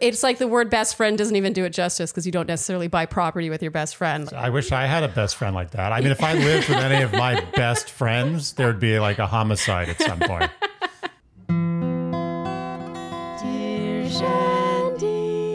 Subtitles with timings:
[0.00, 2.88] It's like the word best friend doesn't even do it justice because you don't necessarily
[2.88, 4.32] buy property with your best friend.
[4.34, 5.92] I wish I had a best friend like that.
[5.92, 9.18] I mean, if I lived with any of my best friends, there would be like
[9.18, 10.50] a homicide at some point.
[13.42, 15.52] Dear Shandy.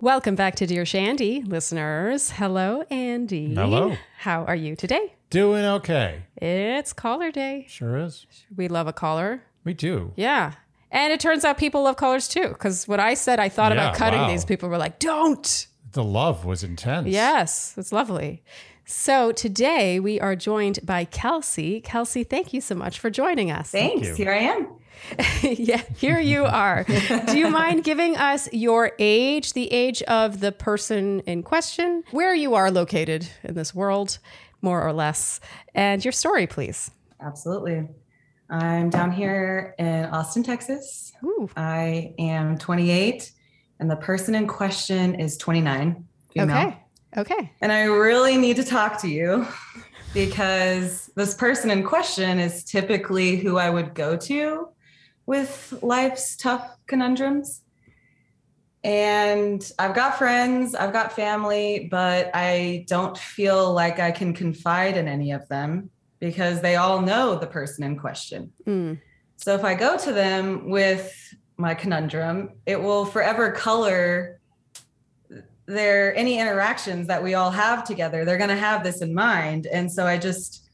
[0.00, 2.30] Welcome back to Dear Shandy, listeners.
[2.30, 3.54] Hello, Andy.
[3.54, 3.96] Hello.
[4.18, 5.14] How are you today?
[5.30, 6.22] Doing okay.
[6.36, 7.66] It's caller day.
[7.68, 8.26] Sure is.
[8.56, 9.42] We love a caller.
[9.64, 10.12] We do.
[10.16, 10.52] Yeah.
[10.90, 12.48] And it turns out people love colors too.
[12.48, 14.28] Because when I said I thought Yeah, about cutting wow.
[14.28, 15.66] these, people were like, don't.
[15.92, 17.08] The love was intense.
[17.08, 18.42] Yes, it's lovely.
[18.84, 21.80] So today we are joined by Kelsey.
[21.80, 23.70] Kelsey, thank you so much for joining us.
[23.70, 24.08] Thanks.
[24.08, 24.14] you.
[24.14, 24.68] Here I am.
[25.42, 26.84] yeah, here you are.
[27.26, 32.34] Do you mind giving us your age, the age of the person in question, where
[32.34, 34.18] you are located in this world,
[34.60, 35.40] more or less,
[35.74, 36.90] and your story, please?
[37.20, 37.88] Absolutely.
[38.50, 41.12] I'm down here in Austin, Texas.
[41.22, 41.48] Ooh.
[41.56, 43.30] I am 28,
[43.78, 46.04] and the person in question is 29.
[46.34, 46.56] female.
[46.56, 46.76] Okay.
[47.16, 47.52] Okay.
[47.60, 49.46] And I really need to talk to you
[50.14, 54.68] because this person in question is typically who I would go to
[55.26, 57.62] with life's tough conundrums.
[58.82, 64.96] And I've got friends, I've got family, but I don't feel like I can confide
[64.96, 68.52] in any of them because they all know the person in question.
[68.66, 69.00] Mm.
[69.36, 71.12] So if I go to them with
[71.56, 74.38] my conundrum, it will forever color
[75.66, 78.24] their any interactions that we all have together.
[78.24, 80.68] They're going to have this in mind, and so I just,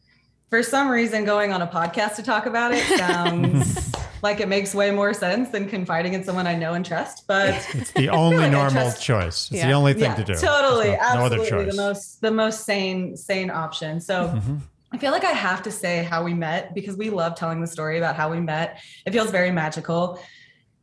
[0.50, 4.74] for some reason, going on a podcast to talk about it sounds like it makes
[4.74, 7.24] way more sense than confiding in someone I know and trust.
[7.26, 9.48] But It's the only like normal choice.
[9.50, 9.66] It's Yeah.
[9.68, 10.34] the only thing yeah, to do.
[10.34, 11.70] totally, no, no absolutely choice.
[11.76, 14.00] the most the most sane sane option.
[14.00, 14.28] So.
[14.28, 14.60] Mhm.
[14.92, 17.66] I feel like I have to say how we met because we love telling the
[17.66, 18.80] story about how we met.
[19.04, 20.20] It feels very magical.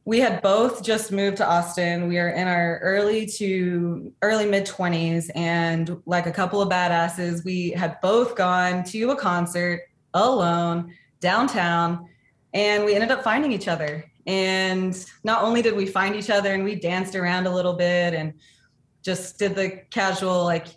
[0.05, 2.09] We had both just moved to Austin.
[2.09, 7.45] We are in our early to early mid 20s and like a couple of badasses,
[7.45, 9.81] we had both gone to a concert
[10.13, 12.09] alone downtown
[12.53, 14.03] and we ended up finding each other.
[14.27, 18.13] And not only did we find each other and we danced around a little bit
[18.13, 18.33] and
[19.01, 20.67] just did the casual like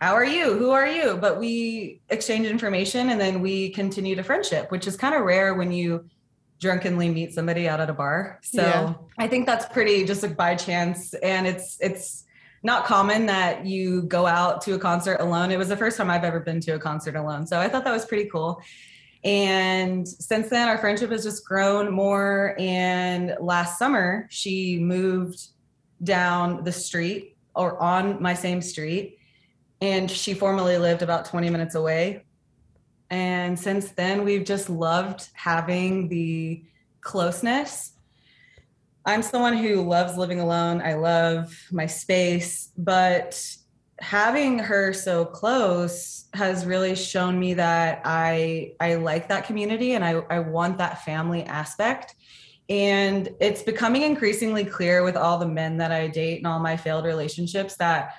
[0.00, 0.56] how are you?
[0.56, 1.16] Who are you?
[1.16, 5.54] But we exchange information and then we continue to friendship which is kind of rare
[5.54, 6.04] when you
[6.60, 8.40] drunkenly meet somebody out at a bar.
[8.42, 8.94] So Yeah.
[9.18, 11.14] i think that's pretty just like by chance.
[11.14, 12.24] And it's it's
[12.64, 15.52] not common that you go out to a concert alone.
[15.52, 17.46] It was the first time i've ever been to a concert alone.
[17.46, 18.60] So i thought that was pretty cool.
[19.24, 22.54] And since then our friendship has just grown more.
[22.58, 25.40] And last summer she moved
[26.02, 29.17] down the street or on my same street
[29.80, 32.24] and she formerly lived about 20 minutes away.
[33.10, 36.62] And since then we've just loved having the
[37.00, 37.92] closeness.
[39.06, 40.82] I'm someone who loves living alone.
[40.82, 43.40] I love my space but
[44.00, 50.04] having her so close has really shown me that i i like that community and
[50.04, 52.14] i, I want that family aspect.
[52.70, 56.76] And it's becoming increasingly clear with all the men that i date and all my
[56.76, 58.14] failed relationships that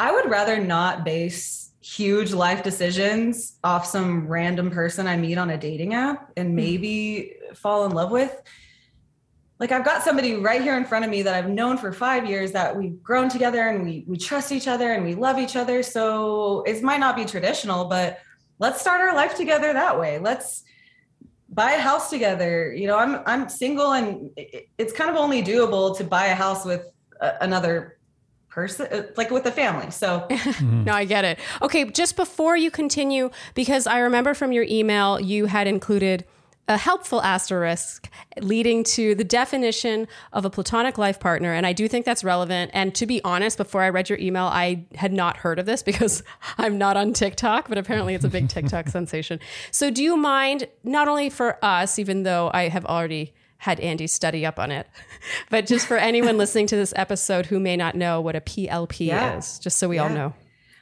[0.00, 5.50] I would rather not base huge life decisions off some random person I meet on
[5.50, 6.56] a dating app and hmm.
[6.56, 8.34] maybe fall in love with.
[9.58, 12.24] Like I've got somebody right here in front of me that I've known for five
[12.24, 15.54] years that we've grown together and we we trust each other and we love each
[15.54, 15.82] other.
[15.82, 18.20] So it might not be traditional, but
[18.58, 20.18] let's start our life together that way.
[20.18, 20.64] Let's
[21.50, 22.72] buy a house together.
[22.72, 24.30] You know, I'm I'm single and
[24.78, 26.86] it's kind of only doable to buy a house with
[27.42, 27.98] another
[28.50, 29.90] person uh, like with the family.
[29.90, 30.84] So Mhm.
[30.84, 31.38] No, I get it.
[31.62, 36.24] Okay, just before you continue, because I remember from your email you had included
[36.68, 38.08] a helpful asterisk
[38.40, 41.52] leading to the definition of a platonic life partner.
[41.52, 42.70] And I do think that's relevant.
[42.72, 45.82] And to be honest, before I read your email, I had not heard of this
[45.90, 46.22] because
[46.58, 49.40] I'm not on TikTok, but apparently it's a big TikTok sensation.
[49.72, 54.06] So do you mind, not only for us, even though I have already had Andy
[54.06, 54.86] study up on it,
[55.50, 59.06] but just for anyone listening to this episode who may not know what a PLP
[59.06, 59.36] Yeah.
[59.38, 60.34] is, just so we all know.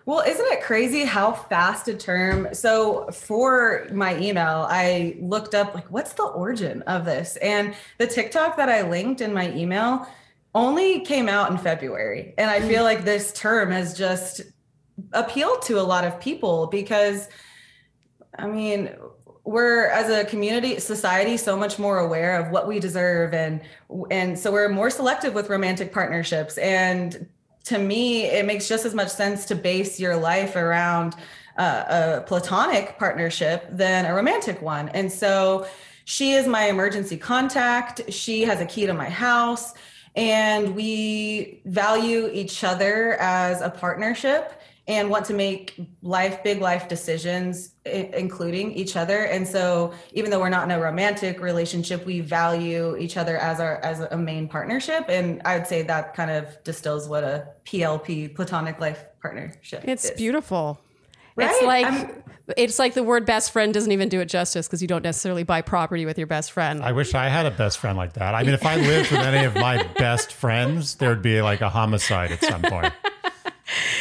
[0.06, 2.48] Well, isn't it crazy how fast a term?
[2.54, 8.06] So, for my email, I looked up like what's the origin of this, and the
[8.06, 10.06] TikTok that I linked in my email
[10.54, 14.40] only came out in February, and I feel like this term has just
[15.12, 17.28] appealed to a lot of people because,
[18.38, 18.90] I mean,
[19.54, 23.60] we're as a community society so much more aware of what we deserve and
[24.10, 27.26] and so we're more selective with romantic partnerships and
[27.68, 31.14] to me, it makes just as much sense to base your life around
[31.58, 31.84] uh,
[32.18, 34.88] a platonic partnership than a romantic one.
[34.90, 35.66] And so
[36.06, 38.10] she is my emergency contact.
[38.10, 39.74] She has a key to my house.
[40.16, 46.88] and we value each other as a partnership and want to make life big life
[46.88, 52.20] decisions including each other and so even though we're not in a romantic relationship we
[52.20, 56.30] value each other as our as a main partnership and i would say that kind
[56.30, 60.10] of distills what a plp platonic life partnership it's is.
[60.16, 60.80] beautiful
[61.36, 61.50] Right?
[61.50, 62.24] it's like I'm-
[62.56, 65.42] it's like the word best friend doesn't even do it justice because you don't necessarily
[65.44, 68.34] buy property with your best friend I wish I had a best friend like that.
[68.34, 71.60] I mean, if I lived with any of my best friends, there would be like
[71.60, 72.92] a homicide at some point.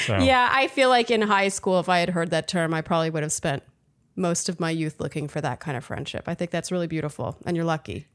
[0.07, 2.81] So, Yeah, I feel like in high school, if I had heard that term, I
[2.81, 3.63] probably would have spent
[4.15, 6.23] most of my youth looking for that kind of friendship.
[6.27, 8.07] I think that's really beautiful, and you're lucky.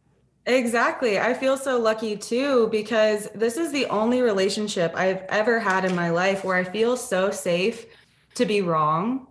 [0.47, 1.21] Exactly.
[1.21, 5.95] I feel so lucky too because this is the only relationship I've ever had in
[5.95, 7.87] my life where I feel so safe
[8.35, 9.29] to be wrong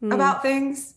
[0.00, 0.10] hmm.
[0.10, 0.94] about things.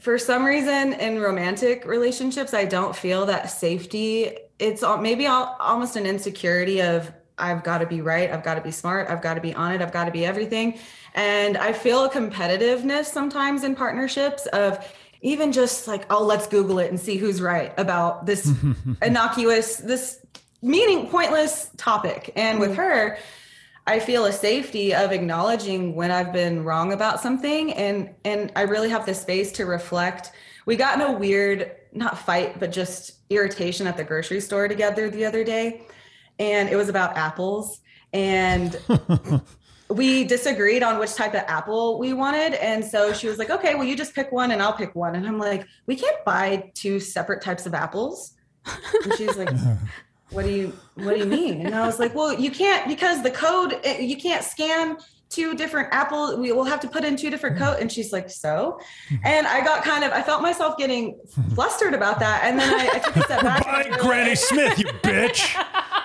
[0.00, 4.36] For some reason, in romantic relationships, I don't feel that safety.
[4.58, 8.54] It's al- maybe al- almost an insecurity of I've got to be right, I've got
[8.54, 10.78] to be smart, I've got to be on it, I've got to be everything.
[11.14, 14.86] And I feel a competitiveness sometimes in partnerships of
[15.22, 18.52] even just like, oh, let's Google it and see who's right about this
[19.02, 20.24] innocuous, this
[20.62, 22.32] meaning pointless topic.
[22.36, 22.76] And with mm.
[22.76, 23.18] her,
[23.86, 28.62] I feel a safety of acknowledging when I've been wrong about something and and I
[28.62, 30.32] really have the space to reflect.
[30.66, 35.10] We got in a weird not fight but just irritation at the grocery store together
[35.10, 35.82] the other day
[36.38, 37.80] and it was about apples.
[38.12, 38.78] And
[39.88, 42.54] we disagreed on which type of apple we wanted.
[42.54, 45.14] And so she was like okay well you just pick one and I'll pick one.
[45.14, 48.34] And I'm like we can't buy two separate types of apples.
[49.04, 49.50] And she's like
[50.30, 51.66] what do you what do you mean?
[51.66, 54.96] And i was like well you can't because the code eh, you can't scan
[55.32, 58.28] two different apple we will have to put in two different coat and she's like
[58.28, 58.78] so
[59.24, 61.18] and i got kind of i felt myself getting
[61.54, 64.44] flustered about that and then i, I took a step back Bye, and Granny realized-
[64.44, 65.40] Smith, you bitch.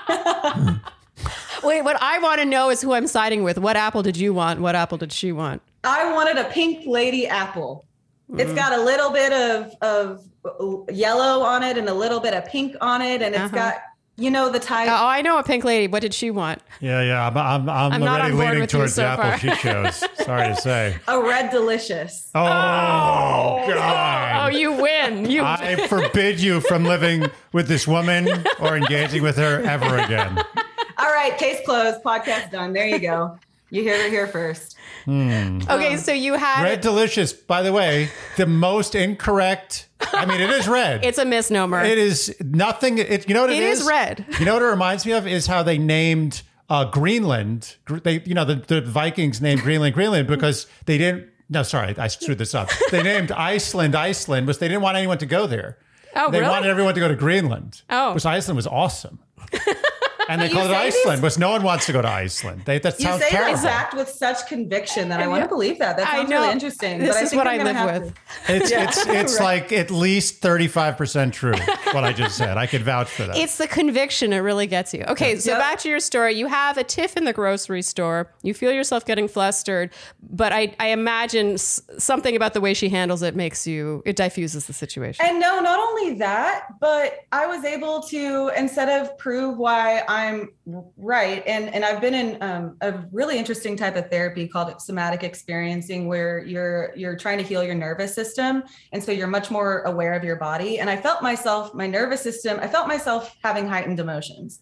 [1.63, 3.57] Wait, what I want to know is who I'm siding with.
[3.57, 4.61] What apple did you want?
[4.61, 5.61] What apple did she want?
[5.83, 7.83] i wanted a pink lady apple
[8.29, 8.41] Mm.
[8.41, 10.27] it's got a little bit of of
[10.91, 13.55] yellow on it and a little bit of pink on it and it's Uh-huh.
[13.55, 13.75] got
[14.17, 15.87] you know the type Oh, I know a pink lady.
[15.87, 16.61] What did she want?
[16.79, 17.27] Yeah, yeah.
[17.27, 20.03] I'm, I'm, I'm, I'm already leaning towards so the apple she chose.
[20.23, 20.97] Sorry to say.
[21.07, 24.45] a red delicious oh, oh, God.
[24.53, 25.29] Oh, you win.
[25.29, 28.27] You I forbid you from living with this woman
[28.59, 30.37] or engaging with her ever again.
[30.99, 33.37] all right case closed podcast done there you go
[33.69, 34.75] you hear it here first
[35.05, 35.59] hmm.
[35.69, 35.97] okay?
[35.97, 39.86] So you had Red Delicious, by the way, the most incorrect.
[40.13, 41.03] I mean, it is red.
[41.03, 41.83] it's a misnomer.
[41.83, 42.97] It is nothing.
[42.97, 43.79] It, you know what it is?
[43.79, 44.25] It is red.
[44.39, 47.75] You know what it reminds me of is how they named uh, Greenland.
[48.03, 51.29] They, you know, the, the Vikings named Greenland Greenland because they didn't.
[51.49, 52.69] No, sorry, I screwed this up.
[52.91, 55.77] They named Iceland Iceland because they didn't want anyone to go there.
[56.15, 56.49] Oh, they really?
[56.49, 57.81] wanted everyone to go to Greenland.
[57.89, 58.11] Oh.
[58.11, 59.19] because Iceland was awesome.
[60.29, 62.63] And they You called it Iceland these- because no one wants to go to Iceland.
[62.65, 63.61] They, that You sounds say terrible.
[63.61, 65.97] that with such conviction that I want to believe that.
[65.97, 66.99] That sounds really interesting.
[66.99, 68.13] This but I is think what I'm I live with.
[68.47, 68.83] to- It's Yeah.
[68.83, 69.61] it's it's Right.
[69.61, 71.53] like at least thirty five percent true.
[71.93, 73.37] What I just said, I could vouch for that.
[73.37, 74.33] It's the conviction.
[74.33, 75.03] It really gets you.
[75.07, 75.59] Okay, so Yep.
[75.59, 76.33] back to your story.
[76.33, 78.31] You have a tiff in the grocery store.
[78.43, 79.91] You feel yourself getting flustered,
[80.29, 84.65] but I, I imagine something about the way she handles it makes you, it diffuses
[84.65, 85.25] the situation.
[85.25, 90.16] And no, not only that, but I was able to instead of prove why I'm
[90.97, 95.23] right, and and I've been in um, a really interesting type of therapy called somatic
[95.23, 99.81] experiencing, where you're you're trying to heal your nervous system, and so you're much more
[99.81, 100.79] aware of your body.
[100.79, 104.59] And I felt myself, my nervous system, I felt myself having heightened emotions,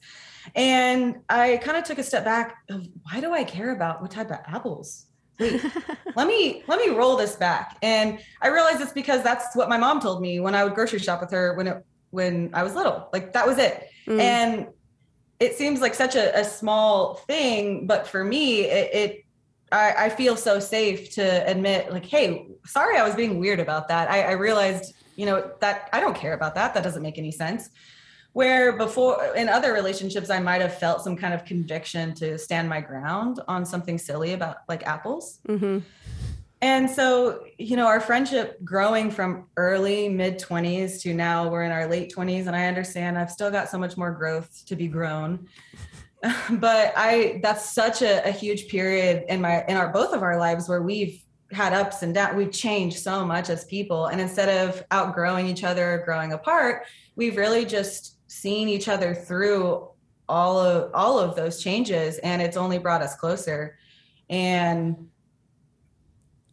[0.55, 2.57] and I kind of took a step back.
[2.69, 5.07] Of why do I care about what type of apples?
[5.39, 5.61] Wait,
[6.15, 9.77] let me let me roll this back and i realized it's because that's what my
[9.77, 12.73] mom told me when i would grocery shop with her when it when i was
[12.73, 14.19] little like that was it Mm.
[14.19, 14.67] and
[15.39, 19.25] it seems like such a, a small thing but for me it, it
[19.71, 23.87] I, I feel so safe to admit like hey sorry i was being weird about
[23.89, 24.09] that.
[24.09, 26.73] I, I realized you know that i don't care about that.
[26.73, 27.69] That doesn't make any sense.
[28.33, 32.69] Where before in other relationships i might have felt some kind of conviction to stand
[32.69, 35.39] my ground on something silly about like apples.
[35.47, 35.79] Hmm
[36.65, 41.71] and so, you know, our friendship growing from early mid 20s to now we're in
[41.71, 44.87] our late 20s and I understand I've still got so much more growth to be
[44.87, 45.47] grown.
[46.49, 50.39] but I that's such a, a huge period in my in our both of our
[50.39, 52.35] lives where we've had ups and downs.
[52.35, 54.07] We've changed so much as people.
[54.07, 59.87] And instead of outgrowing each other, growing apart, we've really just seen each other through
[60.27, 63.77] all of all of those changes and it's only brought us closer.
[64.31, 65.09] And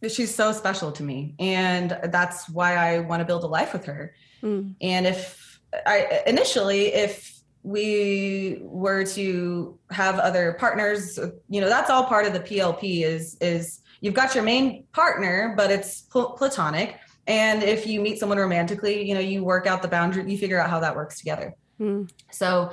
[0.09, 3.85] she's so special to me and that's why i want to build a life with
[3.85, 4.75] her Mm.
[4.81, 11.19] and if i initially if we were to have other partners,
[11.49, 15.55] you know, that's all part of the PLP is is you've got your main partner,
[15.57, 16.99] but it's pl- platonic.
[17.29, 20.59] And if you meet someone romantically, you know, you work out the boundary, you figure
[20.59, 21.55] out how that works together.
[21.81, 22.11] Mm.
[22.33, 22.73] So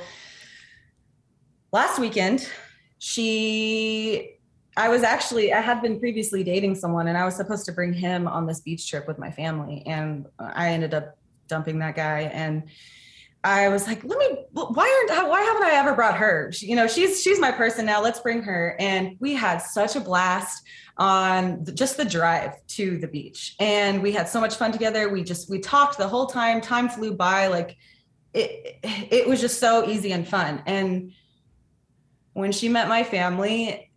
[1.71, 2.49] last weekend,
[2.97, 4.38] she
[4.79, 7.91] I was actually I had been previously dating someone and I was supposed to bring
[7.91, 11.17] him on this beach trip with my family and I ended up
[11.49, 12.63] dumping that guy and
[13.43, 14.45] I was like, let me.
[14.51, 15.29] Why aren't?
[15.29, 16.51] Why haven't I ever brought her?
[16.51, 18.01] She, you know, she's she's my person now.
[18.01, 18.75] Let's bring her.
[18.79, 20.65] And we had such a blast
[20.97, 25.07] on the, just the drive to the beach, and we had so much fun together.
[25.07, 26.59] We just we talked the whole time.
[26.59, 27.77] Time flew by like
[28.33, 28.79] it.
[28.83, 30.61] It was just so easy and fun.
[30.65, 31.13] And
[32.33, 33.88] when she met my family,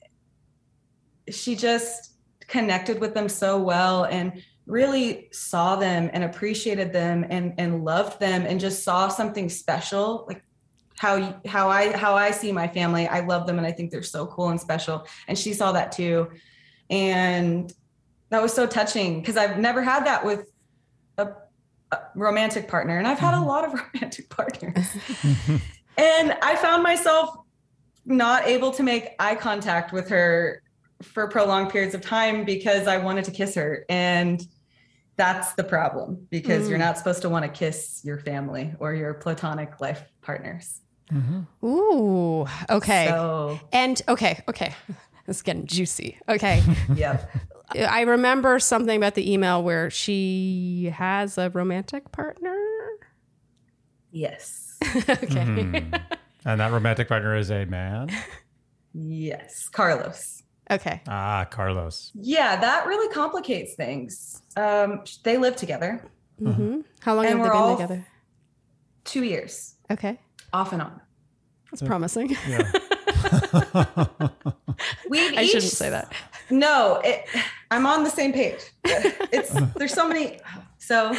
[1.33, 2.13] she just
[2.49, 8.21] connected with them so well and really saw them and appreciated them and and loved
[8.21, 10.43] them and just saw something special like
[11.03, 13.09] how how I how I see my family.
[13.09, 15.07] I love them and I think they're so cool and special.
[15.27, 16.31] And she saw that too.
[16.91, 17.73] And
[18.31, 20.47] that was so touching because I've never had that with
[21.19, 21.29] a,
[21.91, 23.47] a, romantic partner and I've had a mm-hmm.
[23.47, 24.87] lot of romantic partners.
[25.99, 27.37] And I found myself
[28.07, 30.63] not able to make eye contact with her
[31.03, 33.85] for prolonged periods of time because I wanted to kiss her.
[33.89, 34.47] And
[35.17, 36.71] that's the problem because mm.
[36.71, 40.81] you're not supposed to want to kiss your family or your platonic life partners.
[41.13, 41.67] Mm-hmm.
[41.67, 43.07] Ooh, okay.
[43.09, 44.75] So, and okay, okay.
[45.29, 46.19] It's getting juicy.
[46.29, 46.63] Okay.
[46.97, 47.25] yeah.
[47.77, 52.59] I remember something about the email where she has a romantic partner.
[54.11, 54.79] Yes.
[54.85, 55.23] okay.
[55.23, 56.03] Mm.
[56.45, 58.11] And that romantic partner is a man?
[58.93, 60.42] Yes, Carlos.
[60.71, 61.03] Okay.
[61.09, 62.13] Ah, Carlos.
[62.15, 64.43] Yeah, that really complicates things.
[64.57, 66.09] Um, they live together.
[66.41, 66.81] Mm-hmm.
[67.01, 68.07] How long and have they been together?
[69.05, 69.75] Two years.
[69.91, 70.19] Okay.
[70.53, 71.01] Off and on.
[71.71, 72.37] That's promising.
[72.49, 72.71] Yeah.
[75.09, 76.13] we I each, shouldn't say that.
[76.51, 77.25] No, it,
[77.71, 78.61] I'm on the same page.
[78.85, 80.39] It's there's so many.
[80.79, 81.15] So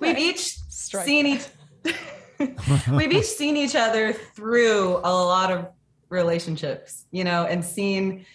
[0.00, 1.06] we've each Strike.
[1.06, 1.46] seen each.
[2.90, 5.68] we've each seen each other through a lot of
[6.08, 8.26] relationships, you know, and seen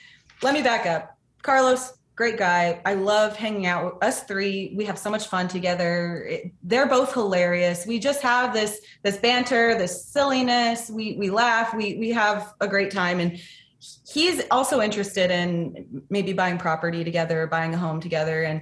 [0.42, 1.18] let me back up.
[1.42, 2.82] Carlos, great guy.
[2.86, 4.74] I love hanging out with us three.
[4.76, 6.26] We have so much fun together.
[6.30, 7.86] It, they're both hilarious.
[7.86, 10.90] We just have this this banter, this silliness.
[10.90, 11.74] We we laugh.
[11.74, 13.40] We we have a great time and
[14.08, 18.62] he's also interested in maybe buying property together, buying a home together and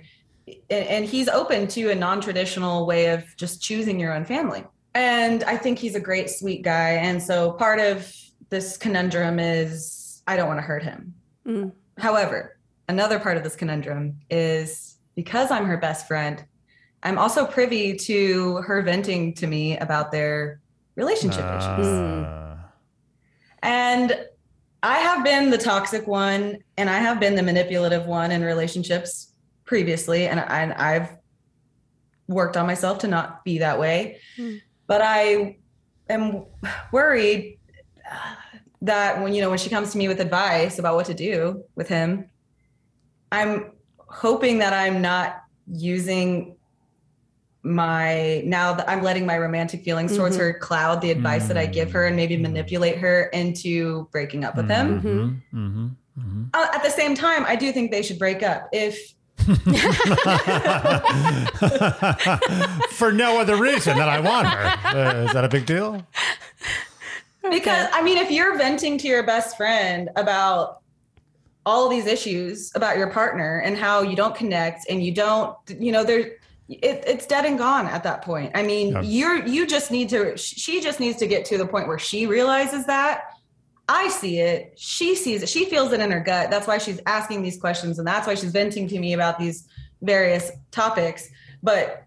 [0.69, 4.63] and he's open to a non-traditional way of just choosing your own family.
[4.95, 8.11] And I think he's a great sweet guy and so part of
[8.49, 11.13] this conundrum is I don't want to hurt him.
[11.49, 11.73] Mm.
[11.97, 16.43] However, another part of this conundrum is because I'm her best friend,
[17.03, 20.61] I'm also privy to her venting to me about their
[20.95, 21.57] relationship uh.
[21.57, 22.59] issues.
[23.61, 24.25] And
[24.83, 29.33] I have been the toxic one and I have been the manipulative one in relationships
[29.65, 30.27] previously.
[30.27, 31.17] And, I, have
[32.27, 34.19] worked on myself to not be that way.
[34.37, 34.61] Mm.
[34.87, 35.57] But I
[36.09, 36.45] am
[36.91, 37.59] worried
[38.81, 41.63] that when you know when she comes to me with advice about what to do
[41.75, 42.29] with him
[43.31, 46.55] i'm hoping that i'm not using
[47.61, 50.21] my now that i'm letting my romantic feelings mm-hmm.
[50.21, 51.49] towards her cloud the advice mm-hmm.
[51.49, 52.43] that i give her and maybe mm-hmm.
[52.43, 55.09] manipulate her into breaking up with him mm-hmm.
[55.57, 55.87] Mm-hmm.
[56.17, 56.43] Mm-hmm.
[56.53, 59.13] uh, at the same time i do think they should break up if
[62.91, 64.61] for no other reason than I want her.
[64.85, 66.05] Uh, is that a big deal?
[67.41, 70.81] Because I mean, if you're venting to your best friend about
[71.65, 75.91] all these issues about your partner and how you don't connect and you don't, you
[75.91, 78.51] know, there, it, it's dead and gone at that point.
[78.55, 79.01] I mean, yeah.
[79.01, 80.37] you're you just need to.
[80.37, 83.23] She just needs to get to the point where she realizes that.
[83.87, 84.73] I see it.
[84.77, 85.49] She sees it.
[85.49, 86.51] She feels it in her gut.
[86.51, 89.67] That's why she's asking these questions, and that's why she's venting to me about these
[90.01, 91.27] various topics.
[91.63, 92.05] But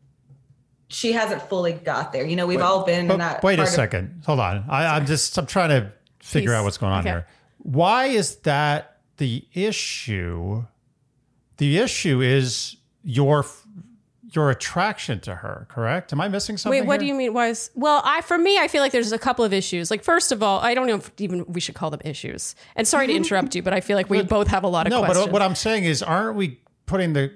[0.93, 2.25] she hasn't fully got there.
[2.25, 3.43] You know, we've wait, all been in that.
[3.43, 4.17] Wait a second.
[4.21, 4.65] Of, Hold on.
[4.69, 6.57] I, am just I'm trying to figure Peace.
[6.57, 7.11] out what's going on okay.
[7.11, 7.27] here.
[7.59, 10.65] Why is that the issue?
[11.57, 13.45] The issue is your
[14.35, 16.13] your attraction to her, correct?
[16.13, 16.81] Am I missing something?
[16.81, 17.01] Wait, what here?
[17.01, 17.35] do you mean?
[17.35, 19.91] Was well, I for me, I feel like there's a couple of issues.
[19.91, 22.55] Like first of all, I don't know if even we should call them issues.
[22.77, 23.19] And sorry to mm-hmm.
[23.19, 25.01] interrupt you, but I feel like we but, both have a lot of no.
[25.01, 25.27] Questions.
[25.27, 27.33] But what I'm saying is, aren't we putting the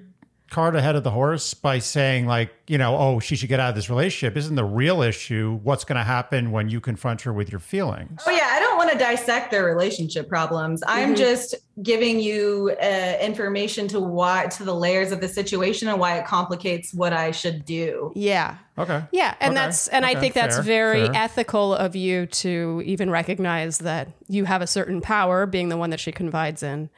[0.49, 3.69] cart ahead of the horse by saying like you know oh she should get out
[3.69, 7.33] of this relationship isn't the real issue what's going to happen when you confront her
[7.33, 10.81] with your feelings oh yeah i don't want want to dissect their relationship problems.
[10.87, 11.17] I'm Mhm.
[11.17, 16.17] just giving you uh, information to why to the layers of the situation and why
[16.17, 18.13] it complicates what I should do.
[18.15, 18.55] Yeah.
[18.77, 19.01] Okay.
[19.11, 19.65] Yeah, and Okay.
[19.65, 20.19] that's and I Okay.
[20.21, 20.63] think that's Fair.
[20.63, 21.15] very Fair.
[21.15, 25.89] ethical of you to even recognize that you have a certain power being the one
[25.89, 26.89] that she confides in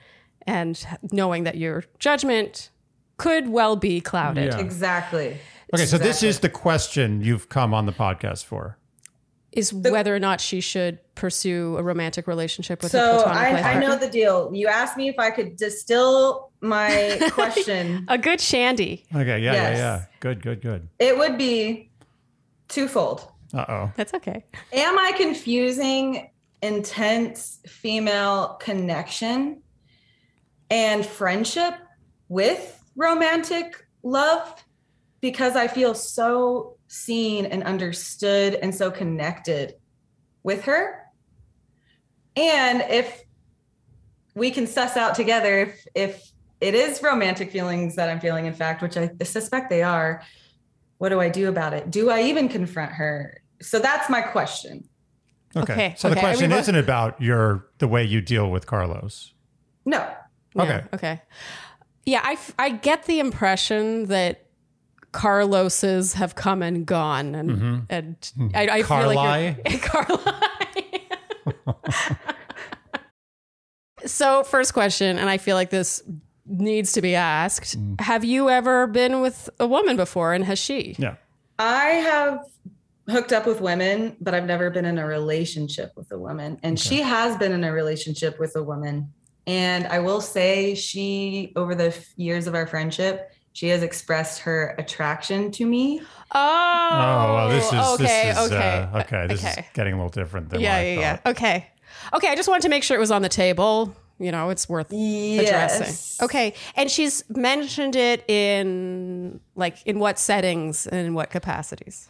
[0.45, 2.69] and knowing that your judgment
[3.19, 4.53] could well be clouded.
[4.53, 4.59] Yeah.
[4.59, 5.38] Exactly.
[5.73, 8.77] Okay, so this is the question you've come on the podcast for.
[9.51, 13.65] Is whether or not she should pursue a romantic relationship with a So platonic life
[13.65, 14.51] I, I know the deal.
[14.53, 18.05] You asked me if I could distill my question.
[18.07, 19.05] a good shandy.
[19.13, 19.77] Okay, yeah, Yes.
[19.77, 20.05] yeah, yeah.
[20.19, 20.88] Good, good, good.
[20.99, 21.89] it would be
[22.67, 23.27] twofold.
[23.53, 23.91] Uh oh.
[23.95, 24.45] That's okay.
[24.71, 26.29] Am I confusing
[26.61, 29.61] intense female connection
[30.69, 31.73] and friendship
[32.27, 34.63] with romantic love?
[35.21, 39.73] Because I feel so seen and understood and so connected
[40.43, 41.03] with her.
[42.35, 43.23] And if
[44.35, 48.53] we can suss out together if, if it is romantic feelings that I'm feeling, in
[48.53, 50.21] fact, which I suspect they are,
[50.97, 51.89] what do I do about it?
[51.89, 53.41] Do I even confront her?
[53.61, 54.87] So that's my question.
[55.55, 55.73] Okay.
[55.73, 59.33] Okay, So the question isn't about your the way you deal with Carlos.
[59.85, 60.07] No,
[60.55, 60.83] Yeah, Okay.
[60.93, 61.21] Okay.
[62.09, 64.47] Yeah, I, f- I get the impression that
[65.11, 67.79] Carlos's have come and gone, and mm-hmm.
[67.87, 71.07] and I, I feel like you're- Carly.
[74.07, 76.01] so, first question, and I feel like this
[76.47, 78.01] needs to be asked: mm.
[78.01, 80.95] Have you ever been with a woman before, and has she?
[80.97, 81.17] Yeah.
[81.59, 82.39] I have
[83.07, 86.59] hooked up with women, but I've never been in a relationship with a woman.
[86.63, 89.13] And she has been in a relationship with a woman.
[89.48, 94.75] And I will say, she, over the years of our friendship, she has expressed her
[94.77, 96.01] attraction to me.
[96.31, 99.27] Oh, Oh, well, this is okay, this is, okay, uh, okay.
[99.27, 99.62] This okay.
[99.62, 101.19] is getting a little different than yeah, what I yeah, yeah.
[101.31, 101.67] Okay,
[102.13, 102.27] okay.
[102.29, 103.96] I just wanted to make sure it was on the table.
[104.19, 105.48] You know, it's worth Yes.
[105.48, 106.25] addressing.
[106.25, 112.08] Okay, and she's mentioned it in like in what settings and in what capacities?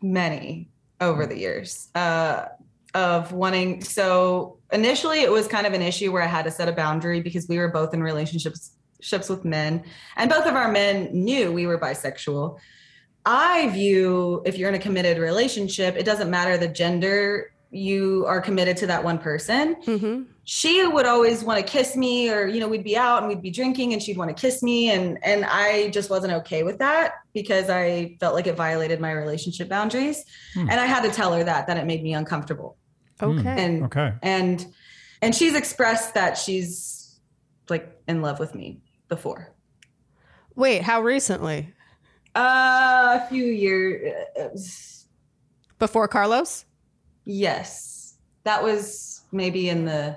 [0.00, 0.68] many
[1.00, 2.46] over the years uh,
[2.94, 3.82] of wanting.
[3.84, 7.20] So initially, it was kind of an issue where I had to set a boundary
[7.20, 9.84] because we were both in relationships ships with men,
[10.16, 12.58] and both of our men knew we were bisexual.
[13.24, 17.52] I view if you're in a committed relationship, it doesn't matter the gender.
[17.70, 19.76] You are committed to that one person.
[19.82, 20.22] Mm-hmm.
[20.44, 23.42] She would always want to kiss me, or you know, we'd be out and we'd
[23.42, 26.78] be drinking, and she'd want to kiss me, and and I just wasn't okay with
[26.78, 30.70] that because I felt like it violated my relationship boundaries, Hmm.
[30.70, 32.77] and I had to tell her that that it made me uncomfortable,
[33.22, 33.64] Okay.
[33.64, 34.12] and Okay.
[34.22, 34.66] and
[35.22, 37.18] and she's expressed that she's
[37.68, 39.52] like in love with me before.
[40.54, 41.72] Wait, how recently?
[42.34, 45.06] Uh, a few years,
[45.78, 46.64] Before Carlos?
[47.24, 50.16] yes, that was maybe in the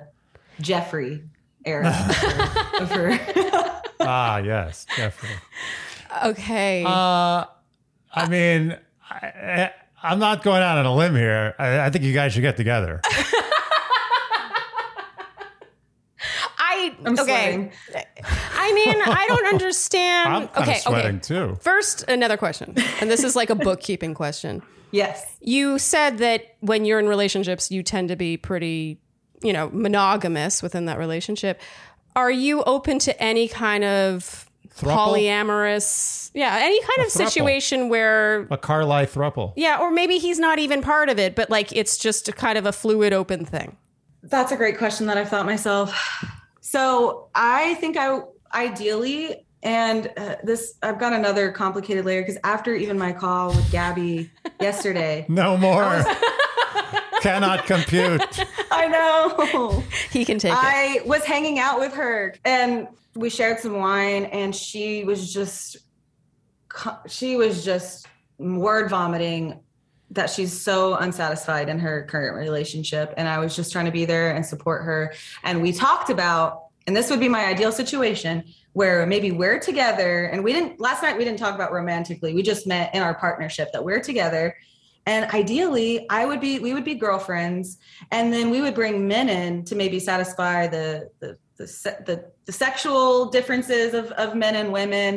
[0.61, 1.23] Jeffrey
[1.65, 1.87] era
[2.79, 3.19] of her.
[4.03, 5.37] Ah, yes, definitely.
[6.25, 6.83] Okay.
[6.83, 7.45] Uh,
[8.13, 8.75] I mean,
[9.07, 9.71] I, I,
[10.03, 11.55] I'm not going out on a limb here.
[11.59, 13.01] I, I think you guys should get together.
[16.57, 17.23] I I'm okay.
[17.23, 17.71] sweating.
[18.53, 20.33] I mean, I don't understand.
[20.33, 21.19] I'm kind okay, of sweating okay.
[21.19, 21.57] too.
[21.61, 24.61] First, another question, and this is like a bookkeeping question.
[24.93, 25.37] Yes.
[25.39, 28.99] You said that when you're in relationships, you tend to be pretty,
[29.41, 31.61] you know, monogamous within that relationship.
[32.13, 34.95] Are you open to any kind of Thruple?
[34.95, 37.27] polyamorous, yeah, any kind of thruple.
[37.27, 39.53] situation where, A Carly thruple.
[39.55, 42.57] yeah, or maybe he's not even part of it, but like it's just a kind
[42.57, 43.77] of a fluid, open thing?
[44.23, 45.93] That's a great question that I've thought myself.
[46.61, 48.21] So I think I
[48.53, 53.69] ideally, and uh, this, I've got another complicated layer because after even my call with
[53.71, 56.03] Gabby yesterday, No more.
[57.21, 58.39] Cannot compute.
[58.73, 59.83] I know.
[60.11, 60.57] He can take it.
[60.59, 65.77] I was hanging out with her and we shared some wine and she was just
[67.07, 68.07] she was just
[68.37, 69.59] word vomiting
[70.11, 74.05] that she's so unsatisfied in her current relationship and I was just trying to be
[74.05, 78.43] there and support her and we talked about and this would be my ideal situation
[78.73, 82.41] where maybe we're together and we didn't last night we didn't talk about romantically we
[82.41, 84.55] just met in our partnership that we're together
[85.11, 87.77] and ideally i would be we would be girlfriends
[88.15, 90.87] and then we would bring men in to maybe satisfy the
[91.21, 91.65] the the,
[92.07, 92.15] the,
[92.47, 95.11] the sexual differences of, of men and women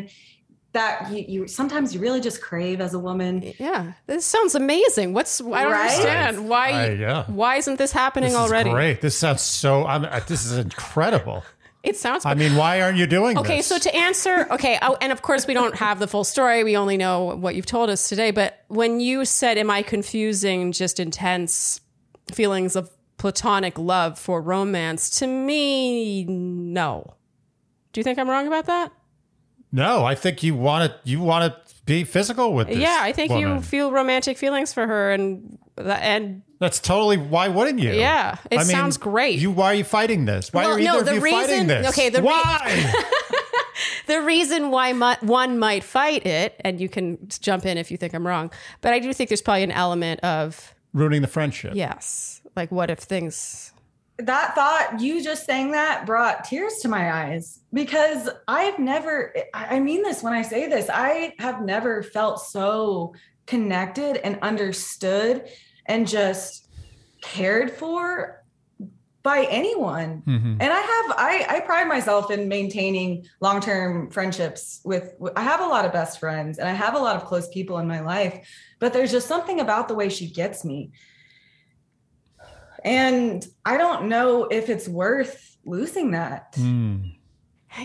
[0.73, 5.15] that you, you sometimes you really just crave as a woman yeah, this sounds amazing.
[5.17, 5.91] What's I don't Right?
[5.91, 6.67] understand why.
[6.71, 7.25] I- yeah.
[7.41, 8.71] Why isn't this happening This already?
[8.71, 9.01] great.
[9.01, 9.87] This sounds so.
[9.93, 11.45] I'm, uh, this is incredible.
[11.85, 12.25] It sounds.
[12.25, 13.67] I mean, why aren't you doing Okay, this?
[13.67, 16.65] so to answer, okay, oh, and of course we don't have the full story.
[16.65, 18.31] We only know what you've told us today.
[18.31, 21.83] But when you said, "Am I confusing just intense
[22.33, 27.15] feelings of platonic love for romance?" To me, no.
[27.93, 28.91] Do you think I'm wrong about that?
[29.75, 32.79] No, I think you want to you want to be physical with this.
[32.79, 37.81] yeah, I think you feel romantic feelings for her, and and That's totally why wouldn't
[37.81, 37.91] you?
[37.93, 39.39] Yeah, it sounds great.
[39.41, 40.53] You why are you fighting this?
[40.53, 41.89] Why Well, are either no, of you reason- fighting this?
[41.89, 42.93] okay, the re- why?
[44.07, 48.15] the reason why one might fight it, and you can jump in if you think
[48.15, 51.73] I'm wrong, but I do think there's probably an element of Ruining the friendship.
[51.75, 53.73] yes, like what if things
[54.19, 59.81] that thought you just saying that brought tears to my eyes because I've never I
[59.81, 63.15] mean this when I say this I have never felt so
[63.47, 65.49] connected and understood
[65.87, 66.69] and just
[67.23, 68.45] cared for
[69.25, 70.59] by anyone Mhm.
[70.61, 75.67] and I have I I pride myself in maintaining long-term friendships with I have a
[75.67, 78.47] lot of best friends and I have a lot of close people in my life
[78.79, 80.93] but there's just something about the way she gets me
[82.85, 86.55] and I don't know if it's worth losing that.
[86.57, 86.99] Hmm.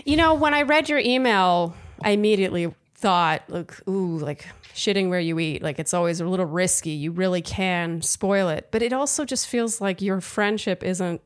[0.04, 5.18] You know, when I read your email, I immediately thought, look, ooh, like shitting where
[5.18, 5.62] you eat.
[5.62, 6.90] Like it's always a little risky.
[6.90, 8.68] You really can spoil it.
[8.70, 11.20] But it also just feels like your friendship isn't,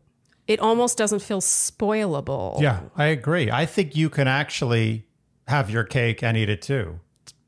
[0.46, 2.60] it almost doesn't feel spoilable.
[2.60, 3.50] Yeah, I agree.
[3.50, 5.06] I think you can actually
[5.48, 7.00] have your cake and eat it too.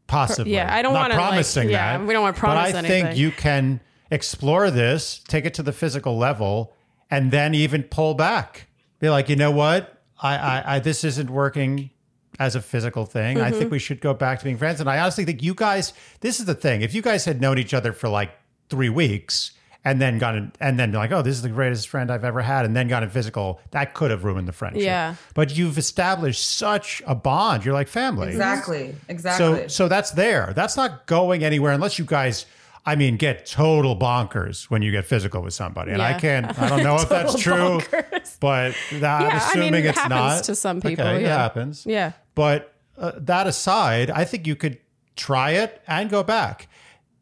[0.07, 0.53] Possibly.
[0.55, 2.07] Yeah, I don't wanna, like- promising yeah, that.
[2.07, 3.05] we don't wanna promise But I anything.
[3.07, 6.75] think you can explore this, take it to the physical level,
[7.11, 8.66] and then even pull back.
[9.01, 10.03] Be like, you know what?
[10.23, 11.90] I, I, I this isn't working
[12.38, 13.38] as a physical thing.
[13.40, 13.59] I Mm-hmm.
[13.59, 14.81] think we should go back to being friends.
[14.81, 15.92] And I honestly think you guys.
[16.21, 16.83] This is the thing.
[16.83, 18.31] If you guys had known each other for like
[18.69, 19.53] three weeks.
[19.85, 22.64] And then gone and then like, oh, this is the greatest friend I've ever had,
[22.64, 23.61] and then gone in physical.
[23.71, 24.83] That could have ruined the friendship.
[24.83, 25.14] Yeah.
[25.33, 27.64] But you've established such a bond.
[27.64, 28.31] You're like family.
[28.31, 28.97] Exactly.
[29.09, 29.47] Exactly.
[29.47, 30.53] So so that's there.
[30.57, 32.47] That's not going anywhere unless you guys
[32.87, 35.92] I mean get total bonkers when you get physical with somebody.
[35.92, 37.81] And I can't I don't know if that's true.
[37.81, 38.38] Bonkers.
[38.40, 41.29] But that, I'm Yeah, I assuming mean, it happens not to some people, Okay, it
[41.29, 41.85] happens.
[41.85, 42.12] Yeah.
[42.35, 44.79] But uh, that aside, I think you could
[45.16, 46.68] try it and go back.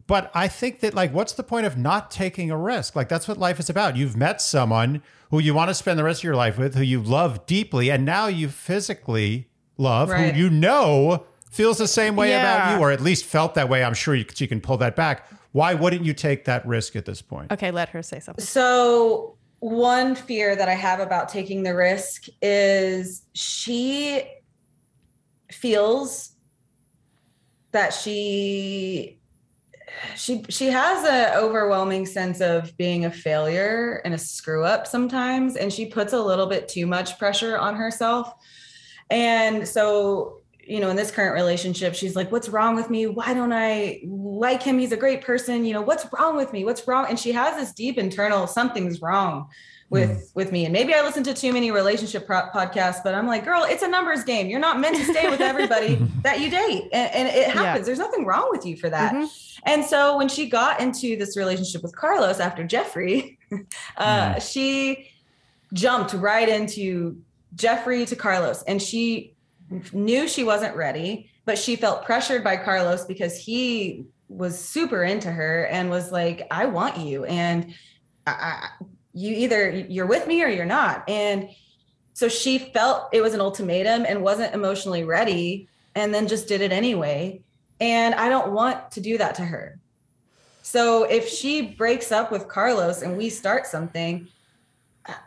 [0.06, 2.94] But I think that like what's the point of not taking a risk?
[2.94, 3.96] Like that's what life is about.
[3.96, 6.82] You've met someone who you want to spend the rest of your life with, who
[6.82, 9.48] you love deeply, and now you physically
[9.78, 10.34] love, Right.
[10.34, 13.82] who you know feels the same way about you, or at least felt that way.
[13.82, 15.26] I'm sure you, you can pull that back.
[15.54, 17.52] Why wouldn't you take that risk at this point?
[17.52, 18.44] Okay, let her say something.
[18.44, 24.24] So, one fear that I have about taking the risk is she
[25.52, 26.32] feels
[27.70, 29.20] that she
[30.16, 35.54] she she has an overwhelming sense of being a failure and a screw up sometimes
[35.54, 38.32] and she puts a little bit too much pressure on herself
[39.08, 43.06] and so you know in this current relationship she's like what's wrong with me?
[43.06, 44.78] Why don't i like him?
[44.78, 45.64] He's a great person.
[45.64, 46.64] You know what's wrong with me?
[46.64, 47.06] What's wrong?
[47.08, 49.48] And she has this deep internal something's wrong
[49.90, 50.64] with with me.
[50.64, 53.82] And maybe i listen to too many relationship pro- podcasts but i'm like girl it's
[53.82, 54.48] a numbers game.
[54.48, 56.88] You're not meant to stay with everybody that you date.
[56.92, 57.86] And, and it happens.
[57.86, 59.14] There's nothing wrong with you for that.
[59.14, 59.58] Mhm.
[59.64, 63.38] and so when she got into this relationship with carlos after jeffrey
[63.96, 65.10] uh, she
[65.72, 67.18] jumped right into
[67.54, 68.62] jeffrey to carlos.
[68.64, 69.33] And she
[69.92, 75.30] knew she wasn't ready but she felt pressured by carlos because he was super into
[75.30, 77.24] her and was like i want you.
[77.24, 77.74] And
[78.26, 78.68] I,
[79.12, 81.08] you either you're with me or you're not.
[81.08, 81.50] And
[82.14, 86.60] so she felt it was an ultimatum and wasn't emotionally ready and then just did
[86.60, 87.42] it anyway.
[87.80, 89.78] And i don't want to do that to her.
[90.62, 94.28] So if she breaks up with carlos and we start something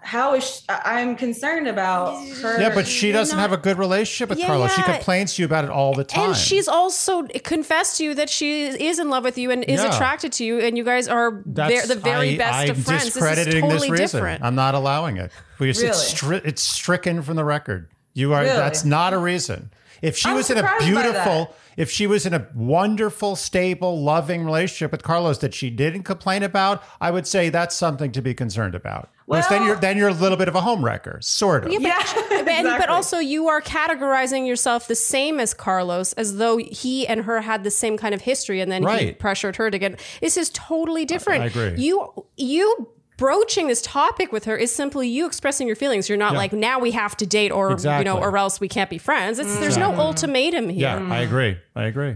[0.02, 3.78] how is she, i'm concerned about her Yeah, but she doesn't Not- have a good
[3.78, 4.74] relationship with Yeah, Carlos.
[4.74, 6.30] She complains to you about it all the time.
[6.30, 9.82] And she's also confessed to you that she is in love with you and is
[9.84, 9.94] Yeah.
[9.94, 13.13] attracted to you, and you guys are That's, the very I, best I'm of friends.
[13.13, 14.00] This is totally this reason.
[14.20, 14.44] different.
[14.44, 15.32] I'm not allowing it.
[15.60, 15.94] We it's, Really?
[15.94, 17.90] stri- it's stricken from the record.
[18.16, 18.42] You are.
[18.42, 18.56] Really?
[18.56, 19.70] That's not a reason.
[20.02, 24.44] If she I'm was in a beautiful, if she was in a wonderful, stable, loving
[24.46, 28.34] relationship with Carlos that she didn't complain about, I would say that's something to be
[28.34, 29.10] concerned about.
[29.28, 31.72] Because then you're then you're a little bit of a homewrecker, sort of.
[31.74, 32.78] yeah But- and- exactly.
[32.80, 37.42] But also, you are categorizing yourself the same as Carlos, as though he and her
[37.42, 40.00] had the same kind of history, and then he pressured her to get.
[40.22, 41.44] This is totally different.
[41.44, 41.76] I agree.
[41.78, 46.08] You you broaching this topic with her is simply you expressing your feelings.
[46.08, 46.38] You're not Yeah.
[46.38, 48.00] like now we have to date, or Exactly.
[48.00, 49.40] you know, or else we can't be friends.
[49.40, 50.82] It's, There's no ultimatum here.
[50.84, 51.58] Yeah, I agree.
[51.76, 52.16] I agree.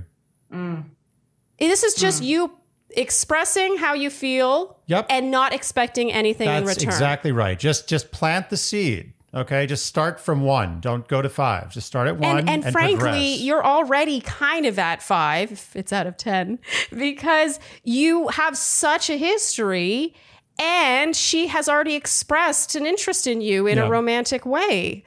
[1.60, 2.28] This is just mm.
[2.28, 2.52] you
[2.96, 5.08] expressing how you feel Yep.
[5.10, 6.84] and not expecting anything in return.
[6.90, 7.58] exactly right.
[7.58, 9.14] Just just plant the seed.
[9.34, 10.82] Okay, just start from one.
[10.82, 11.72] Don't go to five.
[11.72, 12.40] Just start at one.
[12.40, 13.40] and, and, frankly, progress.
[13.40, 16.60] you're already kind of at five, if it's out of 10,
[16.98, 20.14] because you have such a history
[20.60, 23.86] and she has already expressed an interest in you in Yeah.
[23.86, 25.06] a romantic way.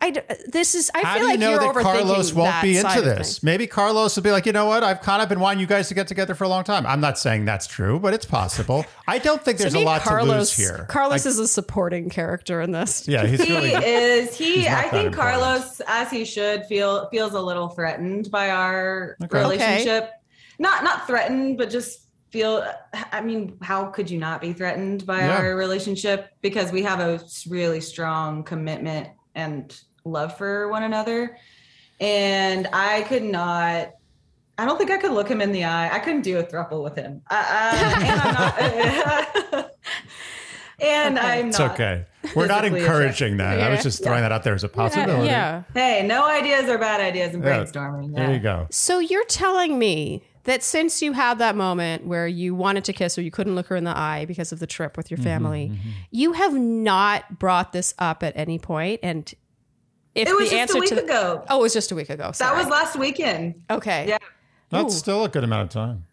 [0.00, 1.82] I, d- uh, this is, I How feel do you like know you're that overthinking
[1.82, 3.28] Carlos won't that be side into of this?
[3.28, 3.42] things.
[3.42, 4.84] Maybe Carlos will be like, you know what?
[4.84, 6.86] I've kind of been wanting you guys to get together for a long time.
[6.86, 8.86] I'm not saying that's true, but it's possible.
[9.08, 10.86] I don't think there's To a me, lot Carlos, to lose here.
[10.88, 13.08] Carlos is a supporting character in this.
[13.08, 13.70] yeah, he's he really.
[13.72, 15.14] is he not i that think important.
[15.42, 19.38] carlos as he should feel feels a little threatened by our Okay.
[19.38, 20.10] relationship
[20.60, 22.64] not not threatened but just feel
[23.12, 25.38] i mean how could you not be threatened by Yeah.
[25.38, 31.36] our relationship because we have a really strong commitment and love for one another
[32.00, 33.90] and i could not
[34.60, 35.88] I don't think I could look him in the eye.
[35.94, 37.22] I couldn't do a throuple with him.
[37.30, 39.70] Uh, uh, and I'm not.
[40.80, 41.40] and Okay.
[41.40, 42.06] I'm It's okay.
[42.34, 43.60] We're not physically encouraging that.
[43.60, 45.28] I was just throwing that out there as a possibility.
[45.28, 45.62] Yeah.
[45.74, 47.62] Hey, no ideas are bad ideas in Yeah.
[47.62, 48.14] brainstorming.
[48.16, 48.66] There you go.
[48.70, 53.14] So you're telling me that since you had that moment where you wanted to kiss
[53.14, 55.24] her, you couldn't look her in the eye because of the trip with your Mm-hmm,
[55.24, 55.72] family,
[56.10, 59.32] you have not brought this up at any point, and
[60.22, 61.44] if It was the just answer a week to the, ago.
[61.48, 62.32] oh, it was just a week ago.
[62.38, 63.62] That was last weekend.
[63.70, 64.06] okay.
[64.08, 64.18] Yeah.
[64.70, 64.98] That's Ooh.
[64.98, 66.04] still a good amount of time.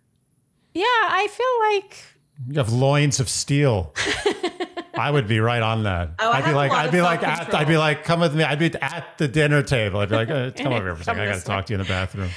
[0.73, 1.97] Yeah, I feel like
[2.47, 3.93] You have loins of steel.
[4.97, 6.11] I would be right on that.
[6.19, 7.53] Oh, I I'd be like, I'd be like, at.
[7.53, 8.43] I'd be like, come with me.
[8.45, 9.99] I'd be at the dinner table.
[9.99, 11.21] I'd be like, uh, come over here for a second.
[11.21, 12.29] I got to talk to you in the bathroom.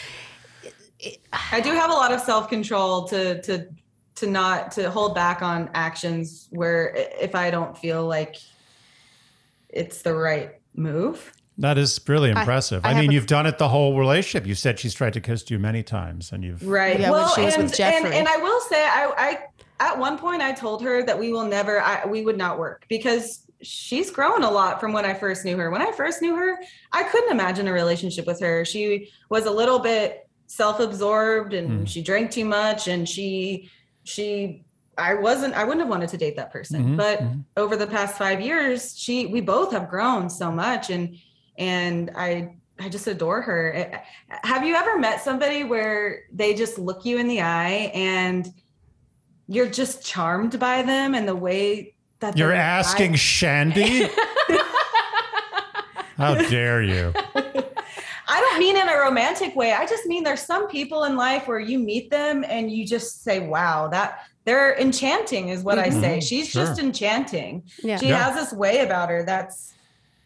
[1.53, 3.69] I do have a lot of self control to to
[4.17, 8.37] to not to hold back on actions where if I don't feel like
[9.69, 11.33] it's the right move.
[11.59, 12.85] That is really impressive.
[12.85, 14.47] I I, have mean, a- you've done it the whole relationship.
[14.47, 16.99] You said she's tried to kiss you many times, and you've Right.
[17.01, 18.07] Yeah, when well, she was and, with Jeffrey.
[18.07, 19.39] and and I will say, I, I
[19.93, 22.85] at one point I told her that we will never, I, we would not work
[22.89, 25.69] because she's grown a lot from when I first knew her.
[25.71, 26.59] When I first knew her,
[26.93, 28.65] I couldn't imagine a relationship with her.
[28.65, 31.85] She was a little bit self-absorbed and Hmm.
[31.85, 33.71] she drank too much, and she
[34.05, 34.63] she.
[34.97, 35.55] I wasn't.
[35.55, 36.83] I wouldn't have wanted to date that person.
[36.85, 37.45] Mhm, but mhm.
[37.57, 41.17] over the past five years, she we both have grown so much, and
[41.59, 43.73] and I I just adore her.
[43.75, 43.99] Eh,
[44.45, 48.49] Have you ever met somebody where they just look you in the eye and
[49.49, 54.09] you're just charmed by them and the way that you're they're- asking Shandy.
[56.17, 57.13] How dare you?
[58.31, 59.73] I don't mean in a romantic way.
[59.73, 63.23] I just mean there's some people in life where you meet them and you just
[63.23, 66.21] say, "Wow, that they're enchanting," is what I say.
[66.21, 66.67] She's sure.
[66.67, 67.63] just enchanting.
[67.83, 67.97] yeah.
[67.99, 68.23] She Yeah.
[68.31, 69.73] has this way about her that's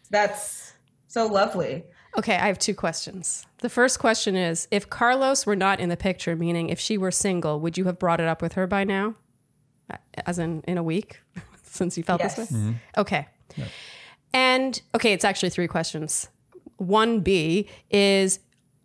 [0.09, 0.62] that's
[1.13, 1.83] so lovely.
[2.17, 3.45] Okay, I have two questions.
[3.59, 7.11] The first question is if Carlos were not in the picture, meaning if she were
[7.11, 9.13] single, would you have brought it up with her by now?
[10.25, 11.21] As in in a week
[11.63, 12.35] since you felt Yes.
[12.35, 12.57] this way?
[12.57, 12.71] Mm-hmm.
[12.97, 13.27] Okay.
[14.33, 16.29] And okay, it's actually three questions.
[16.81, 18.39] 1B is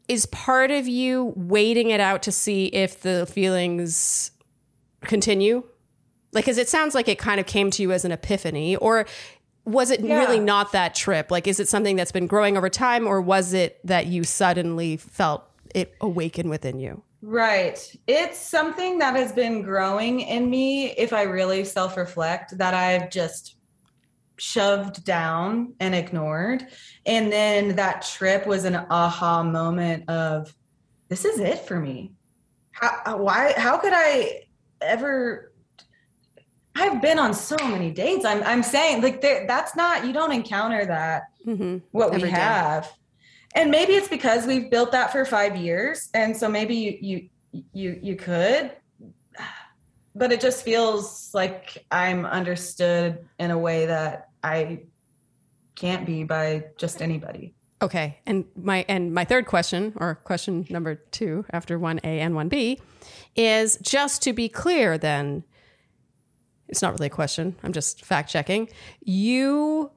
[0.07, 4.33] is part of you waiting it out to see if the feelings
[5.03, 5.65] continue?
[6.33, 9.07] Like cuz it sounds like it kind of came to you as an epiphany or
[9.69, 10.19] was it Yeah.
[10.19, 11.31] really not that trip?
[11.31, 14.97] Like is it something that's been growing over time or was it that you suddenly
[14.97, 17.03] felt it awaken within you?
[17.21, 17.79] Right.
[18.07, 23.11] It's something that has been growing in me if I really self reflect that I've
[23.11, 23.57] just
[24.39, 26.67] shoved down and ignored.
[27.07, 30.55] And then that trip was an aha moment of
[31.09, 32.13] this is it for me.
[32.71, 34.45] How, why, how could I
[34.81, 35.48] ever?
[36.79, 38.25] I've been on so many dates.
[38.25, 41.83] I'm, I'm saying like there, that's not, you don't encounter that Mhm.
[41.93, 42.41] what Every we day.
[42.41, 42.93] have
[43.55, 47.63] and maybe it's because we've built that for five years and so maybe you you
[47.73, 48.73] you you could
[50.15, 54.81] but it just feels like i'm understood in a way that i
[55.77, 58.19] can't be by just anybody Okay.
[58.27, 62.81] And my and my third question or question number 2 after 1A and 1B
[63.37, 65.45] is just to be clear then
[66.69, 67.57] it's not really a question.
[67.63, 68.69] I'm just fact checking.
[69.01, 69.91] You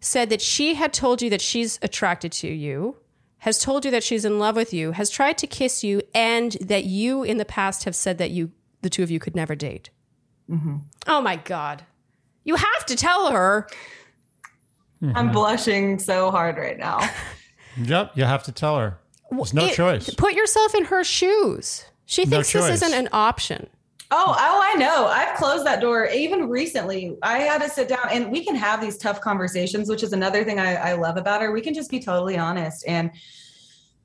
[0.00, 2.96] said that she had told you that she's attracted to you,
[3.38, 6.52] has told you that she's in love with you, has tried to kiss you and
[6.60, 9.54] that you in the past have said that you the two of you could never
[9.54, 9.90] date.
[10.50, 10.76] Mm-hmm.
[11.06, 11.84] Oh my god.
[12.44, 13.68] You have to tell her.
[15.02, 15.16] Mm-hmm.
[15.16, 16.98] i'm blushing so hard right now
[17.82, 18.98] Yep, you have to tell her.
[19.30, 20.12] There's no It- choice.
[20.14, 21.84] Put yourself in her shoes.
[22.04, 23.68] She No thinks this isn't an option.
[24.12, 25.06] Oh, oh, I know.
[25.06, 26.06] I've closed that door.
[26.06, 30.02] Even recently, I had to sit down and we can have these tough conversations, which
[30.02, 31.52] is another thing I, I love about her.
[31.52, 32.84] We can just be totally honest.
[32.88, 33.12] And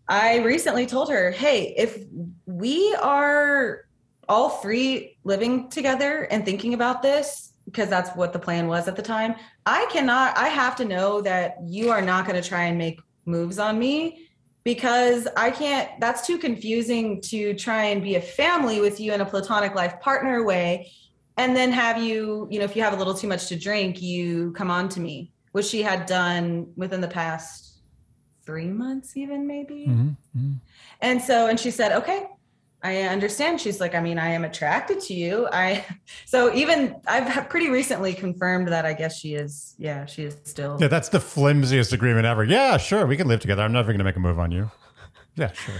[0.07, 2.03] I recently told her, hey, if
[2.45, 3.85] we are
[4.29, 8.95] all three living together and thinking about this, because that's what the plan was at
[8.95, 9.33] the time.
[9.65, 12.99] I cannot, I have to know that you are not going to try and make
[13.25, 14.24] moves on me
[14.65, 19.21] because I can't, that's too confusing to try and be a family with you in
[19.21, 20.91] a platonic life partner way.
[21.37, 24.01] And then have you, you know, if you have a little too much to drink,
[24.01, 27.77] you come on to me, which she had done within the past
[28.43, 29.85] three months, even maybe.
[29.87, 30.53] Mm-hmm.
[31.01, 32.25] And so, and she said, okay,
[32.85, 33.59] I understand.
[33.59, 35.47] She's like, I mean, I am attracted to you.
[35.51, 35.83] I,
[36.25, 40.77] so even I've pretty recently confirmed that I guess she is, yeah, she is still.
[40.79, 42.43] Yeah, that's the flimsiest agreement ever.
[42.43, 43.63] Yeah, sure, we can live together.
[43.63, 44.69] I'm never going to make a move on you.
[45.35, 45.75] Yeah, sure.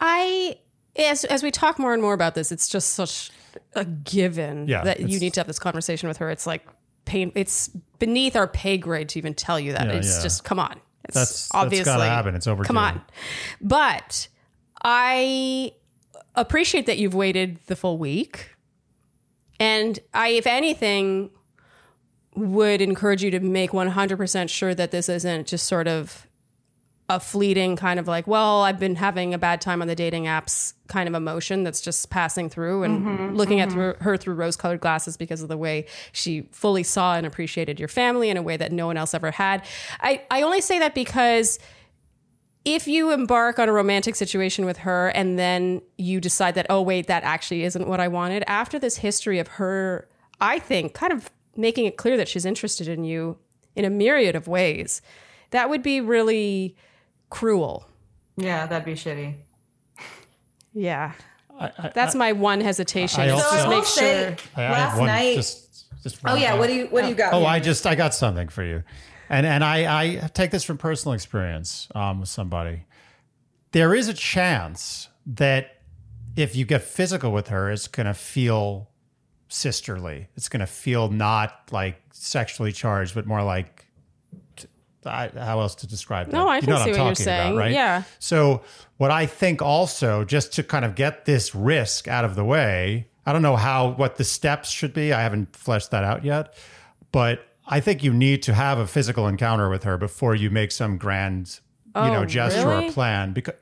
[0.00, 0.56] I
[0.96, 3.30] as as we talk more and more about this, it's just such
[3.74, 6.30] a given Yeah, that you need to have this conversation with her.
[6.30, 6.66] It's like
[7.04, 7.32] pain.
[7.34, 9.86] It's beneath our pay grade to even tell you that.
[9.86, 10.22] Yeah, it's yeah.
[10.22, 10.80] just come on.
[11.04, 12.34] It's That's- that's obviously gotta happen.
[12.34, 12.66] It's overdue.
[12.66, 13.02] Come on,
[13.60, 14.28] but
[14.82, 15.72] I
[16.36, 18.50] appreciate that you've waited the full week,
[19.58, 21.30] and I, if anything,
[22.34, 26.26] would encourage you to make one hundred percent sure that this isn't just sort of
[27.08, 30.24] a fleeting kind of like, well, I've been having a bad time on the dating
[30.24, 33.78] apps kind of emotion that's just passing through and mm-hmm, looking at mm-hmm.
[33.78, 37.78] through, her through rose colored glasses because of the way she fully saw and appreciated
[37.78, 39.64] your family in a way that no one else ever had.
[40.00, 41.60] I, I only say that because
[42.66, 46.82] if you embark on a romantic situation with her and then you decide that, oh,
[46.82, 50.08] wait, that actually isn't what I wanted, after this history of her,
[50.40, 53.38] I think, kind of making it clear that she's interested in you
[53.76, 55.00] in a myriad of ways,
[55.52, 56.74] that would be really
[57.30, 57.86] cruel.
[58.36, 59.36] Yeah, that'd be shitty.
[60.74, 61.12] Yeah.
[61.58, 63.20] I, I, That's my one hesitation.
[63.22, 64.62] I is also- just make will say- sure.
[64.62, 66.58] I- I last one- night- Just, just Oh one yeah, thing.
[66.58, 67.32] what do you what do you got?
[67.32, 67.48] Oh, here?
[67.48, 68.82] I just I got something for you,
[69.28, 72.84] and and I I take this from personal experience um, with somebody.
[73.72, 75.82] There is a chance that
[76.36, 78.90] if you get physical with her, it's going to feel
[79.48, 80.28] sisterly.
[80.36, 83.86] It's going to feel not like sexually charged, but more like
[85.04, 86.32] I, how else to describe that?
[86.32, 87.52] No, I you can know see what what I'm you're talking saying.
[87.52, 87.72] about, right?
[87.72, 88.02] Yeah.
[88.18, 88.62] So
[88.96, 93.08] what I think also, just to kind of get this risk out of the way,
[93.24, 95.12] I don't know how what the steps should be.
[95.12, 96.54] I haven't fleshed that out yet,
[97.12, 100.70] but I think you need to have a physical encounter with her before you make
[100.70, 101.60] some grand,
[101.96, 102.88] you know, Oh, gesture really?
[102.88, 103.32] or plan.
[103.32, 103.54] Because,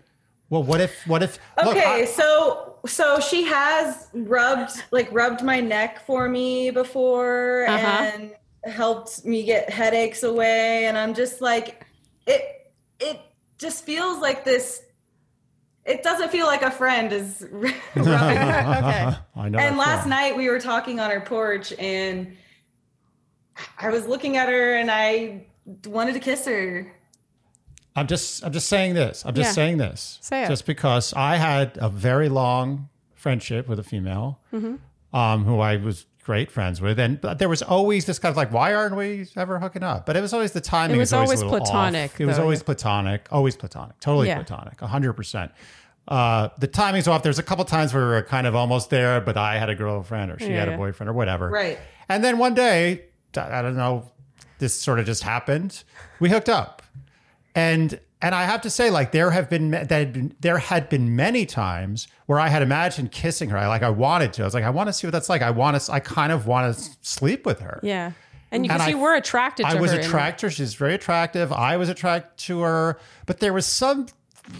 [0.50, 1.38] well, what if, what if?
[1.64, 7.64] look, Okay, I- so so she has rubbed like rubbed my neck for me before
[7.66, 7.86] Uh-huh.
[8.12, 8.34] and
[8.70, 11.86] helped me get headaches away and I'm just like
[12.26, 13.18] it it
[13.56, 14.82] just feels like this
[15.86, 19.16] it doesn't feel like a friend is rubbing Okay.
[19.36, 19.58] I know.
[19.58, 20.10] and last feeling.
[20.10, 22.36] night we were talking on our porch and
[23.78, 25.46] I was looking at her and I
[25.86, 26.92] wanted to kiss her.
[27.96, 29.24] I'm just I'm just saying this.
[29.24, 29.52] I'm just Yeah.
[29.52, 30.18] saying this.
[30.20, 30.48] Say it.
[30.48, 35.16] Just because I had a very long friendship with a female Mm-hmm.
[35.16, 38.36] um, who I was great friends with, and but there was always this kind of
[38.36, 40.06] like, why aren't we ever hooking up?
[40.06, 40.96] But it was always the timing.
[40.96, 42.20] It was always, always platonic, off.
[42.20, 43.28] It was always platonic.
[43.30, 44.00] Always platonic.
[44.00, 44.36] Totally Yeah.
[44.42, 44.80] platonic.
[44.80, 45.52] hundred percent.
[46.08, 47.22] Uh, the timing's off.
[47.22, 49.74] There's a couple times where we were kind of almost there, but I had a
[49.74, 51.48] girlfriend or she Yeah, had a boyfriend or whatever.
[51.48, 51.78] Right.
[52.08, 53.02] And then one day,
[53.38, 54.10] I don't know,
[54.58, 55.82] this sort of just happened.
[56.20, 56.82] We hooked up,
[57.54, 60.88] and and I have to say, like there have been there had been, there had
[60.88, 63.58] been many times where I had imagined kissing her.
[63.58, 64.42] I like I wanted to.
[64.42, 65.42] I was like, I want to see what that's like.
[65.42, 65.92] I want to.
[65.92, 67.80] I kind of want to sleep with her.
[67.82, 68.12] Yeah.
[68.50, 69.98] And you, because I- you were attracted to I was her.
[69.98, 70.50] in- attracted.
[70.52, 71.52] She's very attractive.
[71.52, 74.06] I was attracted to her, but there was some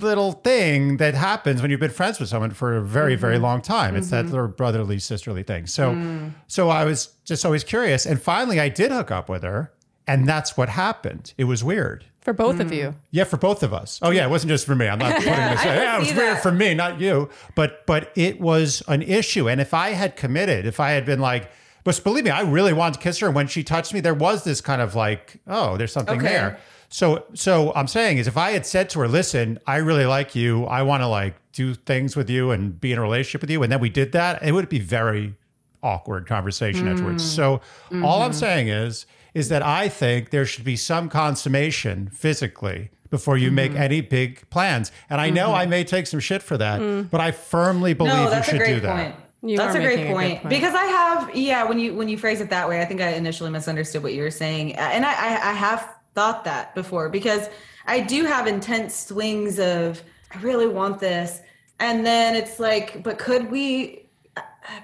[0.01, 3.21] little thing that happens when you've been friends with someone for a very, mm-hmm.
[3.21, 3.45] very Mm-hmm.
[3.45, 3.97] long time.
[3.97, 4.35] It's that mm-hmm.
[4.35, 5.67] little brotherly, sisterly thing.
[5.67, 6.33] So, mm.
[6.47, 9.73] so I was just always curious, and finally, I did hook up with her,
[10.07, 11.35] and that's what happened.
[11.39, 12.05] It was weird.
[12.21, 12.77] for both of mm.
[12.77, 12.95] you.
[13.11, 13.99] Yeah, for both of us.
[14.03, 14.89] Oh yeah, it wasn't just for me.
[14.89, 15.65] I'm not putting this.
[15.65, 16.43] Yeah, it was weird that.
[16.43, 17.29] for me, not you.
[17.55, 19.49] But but it was an issue.
[19.49, 21.51] And if I had committed, if I had been like,
[21.85, 23.27] but believe me, I really wanted to kiss her.
[23.27, 26.29] And when she touched me, there was this kind of like, oh, there's something Okay.
[26.29, 26.59] there.
[26.89, 30.35] So so I'm saying is if I had said to her, listen, I really like
[30.35, 30.65] you.
[30.67, 33.63] I want to like do things with you and be in a relationship with you,
[33.63, 35.35] and then we did that, it would be very
[35.83, 37.23] awkward conversation afterwards.
[37.23, 37.37] Mm.
[37.37, 37.61] So
[38.03, 38.39] all I'm mm-hmm.
[38.39, 43.73] saying is is that I think there should be some consummation physically before you make
[43.73, 43.83] mm-hmm.
[43.83, 44.91] any big plans.
[45.11, 45.71] And I know I mm-hmm.
[45.71, 47.11] may take some shit for that, mm.
[47.11, 49.15] but I firmly believe No, you should do great that.
[49.15, 49.25] point.
[49.43, 50.41] You that's a great making a good point.
[50.41, 50.49] point.
[50.49, 53.11] because I have yeah when you when you phrase it that way I think I
[53.11, 57.49] initially misunderstood what you were saying and I I, I have thought that before because
[57.87, 61.41] I do have intense swings of I really want this
[61.81, 64.09] and then it's like but could we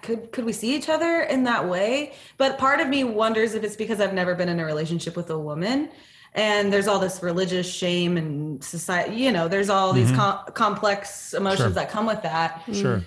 [0.02, 3.64] could could we see each other in that way but part of me wonders if
[3.64, 5.90] it's because I've never been in a relationship with a woman
[6.34, 10.16] and there's all this religious shame and society you know there's all these mm-hmm.
[10.16, 11.70] com- complex emotions Sure.
[11.70, 13.02] that come with that Sure.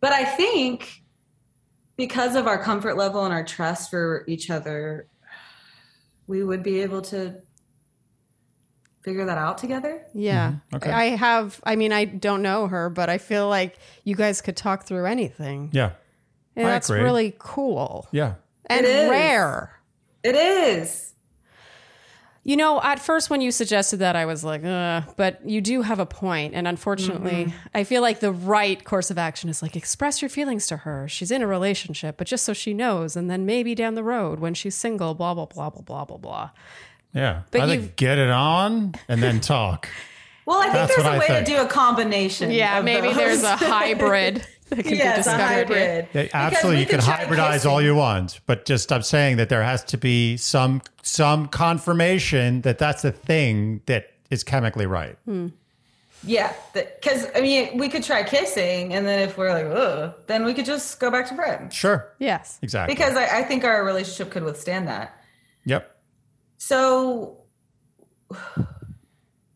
[0.00, 1.04] but I think
[1.96, 5.06] because of our comfort level and our trust for each other,
[6.26, 7.36] we would be able to
[9.04, 10.02] figure that out together.
[10.14, 10.48] Yeah.
[10.48, 10.76] Mm-hmm.
[10.76, 10.90] Okay.
[10.90, 14.56] I have, I mean, I don't know her, but I feel like you guys could
[14.56, 15.68] talk through anything.
[15.72, 15.90] Yeah.
[16.56, 17.02] And I that's agree.
[17.02, 18.34] really cool Yeah.
[18.66, 19.10] and It is.
[19.10, 19.78] rare.
[20.22, 21.12] It is.
[22.46, 25.80] You know, at first when you suggested that, I was like, uh, but you do
[25.82, 26.54] have a point.
[26.54, 27.56] And unfortunately, Mm-hmm.
[27.74, 31.08] I feel like the right course of action is like express your feelings to her.
[31.08, 33.16] She's in a relationship, but just so she knows.
[33.16, 36.16] And then maybe down the road when she's single, blah, blah, blah, blah, blah, blah,
[36.18, 36.50] blah.
[37.14, 37.42] Yeah.
[37.50, 39.88] But I you've- think get it on and then talk.
[40.46, 41.46] Well, I think That's there's what a I way think.
[41.46, 42.50] to do a combination.
[42.50, 43.16] Yeah, maybe those.
[43.16, 45.38] there's a hybrid that can be yes, a discovered.
[45.74, 46.02] here.
[46.02, 46.08] hybrid.
[46.12, 49.82] Yeah, absolutely, you can hybridize all you want, but just I'm saying that there has
[49.84, 55.16] to be some some confirmation that that's the thing that is chemically right.
[55.24, 55.46] Hmm.
[56.22, 60.44] Yeah, because I mean, we could try kissing, and then if we're like, ugh, then
[60.44, 61.74] we could just go back to friends.
[61.74, 62.58] Sure, Yes.
[62.60, 62.94] exactly.
[62.94, 65.18] Because I, I think our relationship could withstand that.
[65.64, 65.93] yep,
[66.66, 67.42] So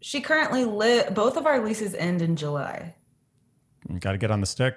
[0.03, 1.15] she currently lit.
[1.15, 2.95] Both of our leases end in July.
[3.89, 4.77] you got to get on the stick.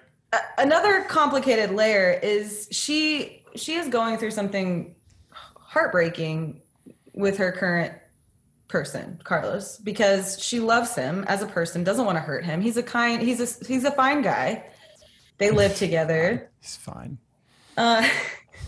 [0.57, 4.95] Another complicated layer is she she is going through something
[5.57, 6.61] heartbreaking
[7.13, 7.93] with her current
[8.69, 12.61] person, Carlos, because she loves him as a person, doesn't want to hurt him.
[12.61, 14.63] He's a kind, he's a he's a fine guy.
[15.37, 16.49] They live together.
[16.61, 17.17] he's fine,
[17.75, 18.07] Uh,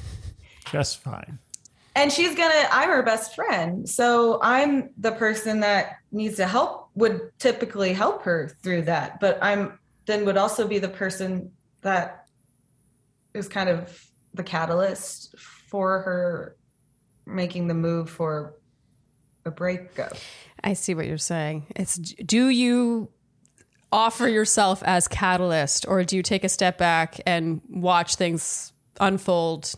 [0.69, 1.39] just fine.
[1.95, 3.87] And she's gonna i'm her best friend.
[3.87, 9.19] So i'm the person that needs to help would typically help her through that.
[9.19, 12.27] But i'm then would also be the person that
[13.33, 16.55] is kind of the catalyst for her
[17.25, 18.55] making the move for
[19.45, 20.13] a breakup.
[20.63, 21.67] I see what you're saying.
[21.75, 23.09] It's do you
[23.91, 29.73] offer yourself as catalyst or do you take a step back and watch things unfold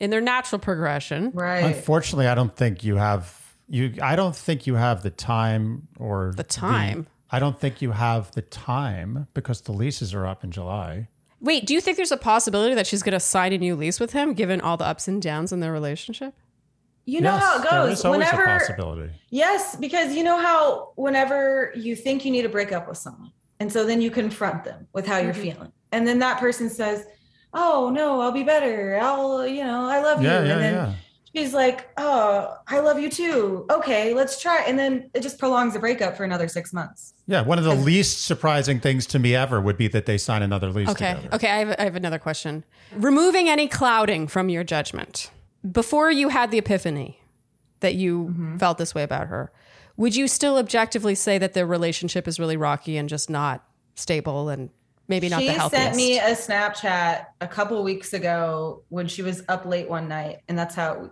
[0.00, 1.30] in their natural progression?
[1.34, 3.94] right Unfortunately, I don't think you have you.
[4.02, 7.06] I don't think you have the time or The time.
[7.30, 11.08] I don't think you have the time because the leases are up in July.
[11.40, 14.00] Wait, do you think there's a possibility that she's going to sign a new lease
[14.00, 16.34] with him given all the ups and downs in their relationship?
[17.08, 19.12] you know Yes, how it goes is always whenever a possibility.
[19.30, 23.32] Yes, because you know how whenever you think you need to break up with someone,
[23.60, 25.54] and so then you confront them with how you're mm-hmm.
[25.54, 27.06] feeling, and then that person says,
[27.54, 28.98] "Oh no, I'll be better.
[29.00, 30.94] I'll, you know, I love Yeah, you," yeah, and then yeah.
[31.34, 33.66] she's like, "Oh, I love you too.
[33.70, 37.14] Okay, let's try," and then it just prolongs the breakup for another six months.
[37.26, 40.42] Yeah, one of the least surprising things to me ever would be that they sign
[40.42, 41.14] another lease Okay.
[41.14, 41.34] together.
[41.34, 41.50] Okay.
[41.50, 42.64] I have, I have another question.
[42.94, 45.30] Removing any clouding from your judgment,
[45.70, 47.20] before you had the epiphany
[47.80, 48.56] that you Mm-hmm.
[48.58, 49.52] felt this way about her,
[49.96, 54.48] would you still objectively say that their relationship is really rocky and just not stable
[54.48, 54.70] and
[55.08, 55.84] maybe not she the healthiest?
[55.84, 60.38] sent me a Snapchat a couple weeks ago when she was up late one night,
[60.48, 61.10] and that's how.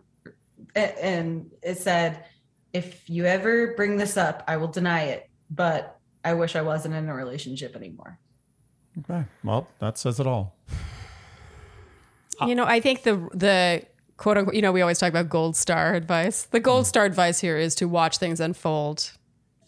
[0.74, 2.24] a- And it said,
[2.72, 6.94] "If you ever bring this up, I will deny it, but I wish I wasn't
[6.94, 8.18] in a relationship anymore."
[9.00, 9.24] Okay.
[9.44, 10.54] Well, that says it all.
[12.46, 13.82] You know, I think the the
[14.18, 16.42] quote unquote, you know, we always talk about gold star advice.
[16.44, 16.64] The Mm.
[16.64, 19.12] gold star advice here is to watch things unfold,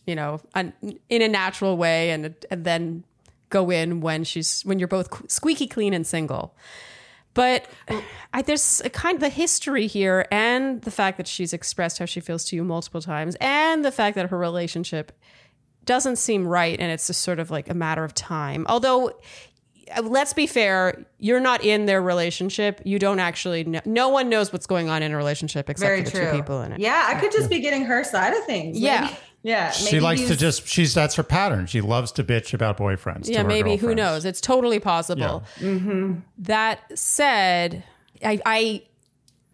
[0.07, 0.73] you know, un,
[1.09, 3.05] in a natural way, and and then
[3.51, 6.55] go in when she's when you're both squeaky clean and single.
[7.35, 7.67] But
[8.33, 12.05] I, there's a kind of the history here, and the fact that she's expressed how
[12.05, 15.13] she feels to you multiple times, and the fact that her relationship
[15.85, 18.67] doesn't seem right, and it's just sort of like a matter of time.
[18.69, 19.13] Although
[19.97, 22.81] uh, let's be fair, you're not in their relationship.
[22.85, 23.81] You don't actually know.
[23.85, 26.31] No one knows what's going on in a relationship except Very for the true.
[26.33, 26.81] two people in it.
[26.81, 28.75] Yeah, I could just be getting her side of things.
[28.75, 29.15] Maybe- yeah.
[29.71, 31.67] She maybe likes to just she's that's her pattern.
[31.67, 33.29] She loves to bitch about boyfriends.
[33.29, 33.77] Yeah, her maybe.
[33.77, 34.25] Who knows?
[34.25, 35.45] It's totally possible.
[35.59, 36.17] Mm-hmm.
[36.39, 37.85] That said,
[38.25, 38.83] I, I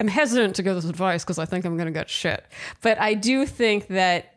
[0.01, 2.45] am hesitant to give this advice because I think I'm going to get shit.
[2.81, 4.35] But I do think that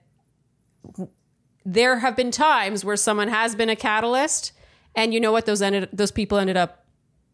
[1.66, 4.52] there have been times where someone has been a catalyst,
[4.96, 5.46] and you know what?
[5.46, 5.90] Those ended.
[5.92, 6.86] Those people ended up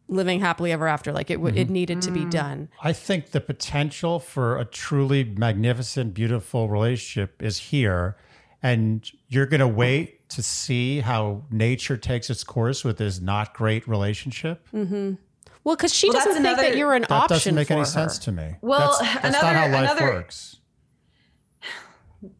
[0.07, 1.11] living happily ever after.
[1.11, 2.69] Like it, w it needed to be done.
[2.81, 8.17] I think the potential for a truly magnificent, beautiful relationship is here.
[8.61, 13.53] And you're going to wait to see how nature takes its course with this not
[13.53, 14.65] great relationship.
[14.73, 15.17] mhm
[15.65, 17.73] Well, because she Well, doesn't think that you're an That option That doesn't make for
[17.73, 17.85] any her.
[17.85, 18.55] sense to me.
[18.61, 20.57] Well, that's, that's not another- how life another- works.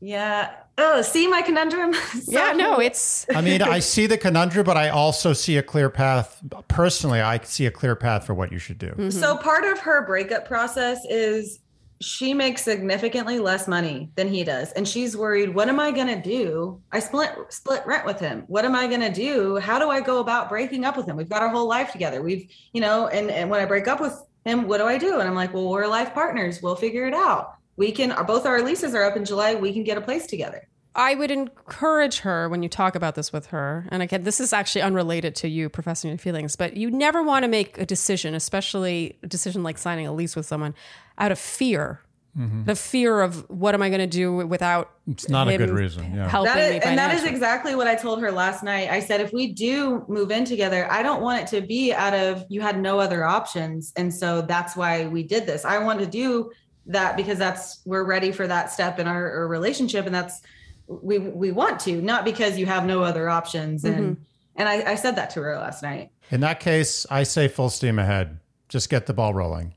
[0.00, 0.50] Yeah.
[0.80, 1.92] Oh, see my conundrum?
[1.92, 5.62] So- Yeah, no, it's I mean, I see the conundrum, but I also see a
[5.62, 6.40] clear path.
[6.68, 8.90] Personally, I see a clear path for what you should do.
[8.90, 9.10] Mm-hmm.
[9.10, 11.58] So part of her breakup process is
[12.00, 16.06] she makes significantly less money than he does and she's worried what am i going
[16.06, 16.80] to do?
[16.92, 18.44] I split split rent with him.
[18.46, 19.56] What am i going to do?
[19.56, 21.16] How do i go about breaking up with him?
[21.16, 22.22] We've got our whole life together.
[22.22, 24.14] We've you know and and when i break up with
[24.44, 25.18] him what do i do?
[25.18, 26.62] And i'm like well we're life partners.
[26.62, 29.84] We'll figure it out we can both our leases are up in july we can
[29.84, 33.86] get a place together I would encourage her when you talk about this with her,
[33.90, 37.44] and again, this is actually unrelated to you professing your feelings, but you never want
[37.44, 40.74] to make a decision, especially a decision like signing a lease with someone,
[41.16, 42.00] out of fear.
[42.36, 42.64] Mm-hmm.
[42.64, 46.14] The fear of what am I going to do without It's not a good reason.
[46.14, 46.28] Yeah.
[46.28, 48.90] helping That is, me and that is exactly what I told her last night.
[48.90, 52.14] I said, if we do move in together, I don't want it to be out
[52.14, 53.92] of you had no other options.
[53.96, 55.64] And so that's why we did this.
[55.64, 56.50] I want to do
[56.88, 60.06] that because that's we're ready for that step in our, our relationship.
[60.06, 60.40] And that's
[60.86, 63.84] we we want to, not because you have no other options.
[63.84, 64.22] And mm-hmm.
[64.56, 66.10] and I, I said that to her last night.
[66.30, 68.40] In that case, I say full steam ahead.
[68.68, 69.74] Just get the ball rolling.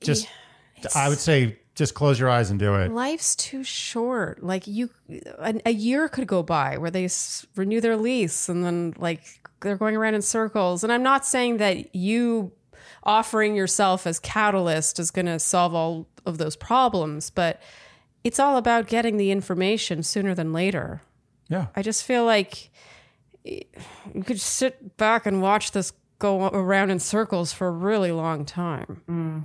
[0.00, 0.26] Just,
[0.94, 2.92] I would say, just close your eyes and do it.
[2.92, 4.42] Life's too short.
[4.42, 4.90] Like you,
[5.38, 9.22] a, a year could go by where they s- renew their lease, and then like
[9.60, 10.84] they're going around in circles.
[10.84, 12.52] And I'm not saying that you
[13.02, 17.60] offering yourself as catalyst is going to solve all of those problems, but
[18.22, 21.02] it's all about getting the information sooner than later.
[21.48, 21.66] Yeah.
[21.76, 22.70] I just feel like
[23.44, 23.60] eh,
[24.14, 28.44] you could sit back and watch this go around in circles for a really long
[28.44, 29.02] time.
[29.08, 29.44] Mm.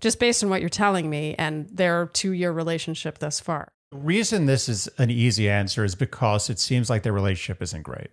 [0.00, 3.68] Just based on what you're telling me and their two year relationship thus far.
[3.92, 7.82] The reason this is an easy answer is because it seems like their relationship isn't
[7.82, 8.08] great.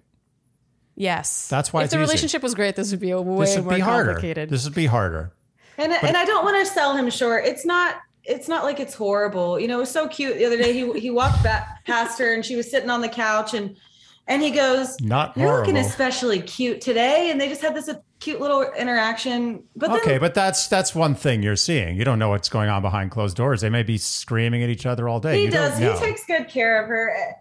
[0.96, 1.48] Yes.
[1.48, 2.02] That's why If it's the easy.
[2.02, 4.12] relationship was great, this would be a way This would more be harder.
[4.14, 4.50] complicated.
[4.50, 5.32] This would be harder.
[5.78, 7.46] And and I don't want to sell him short.
[7.46, 9.60] It's not it's not like it's horrible.
[9.60, 10.72] You know, it was so cute the other day.
[10.74, 13.76] He he walked back past her and she was sitting on the couch and
[14.28, 17.90] and he goes, Not "You're looking especially cute today." And they just had this
[18.22, 19.64] cute little interaction.
[19.76, 21.98] But then, Okay, but that's that's one thing you're seeing.
[21.98, 23.60] You don't know what's going on behind closed doors.
[23.60, 25.40] They may be screaming at each other all day.
[25.40, 25.78] he you does.
[25.78, 27.36] Don't He takes good care of her.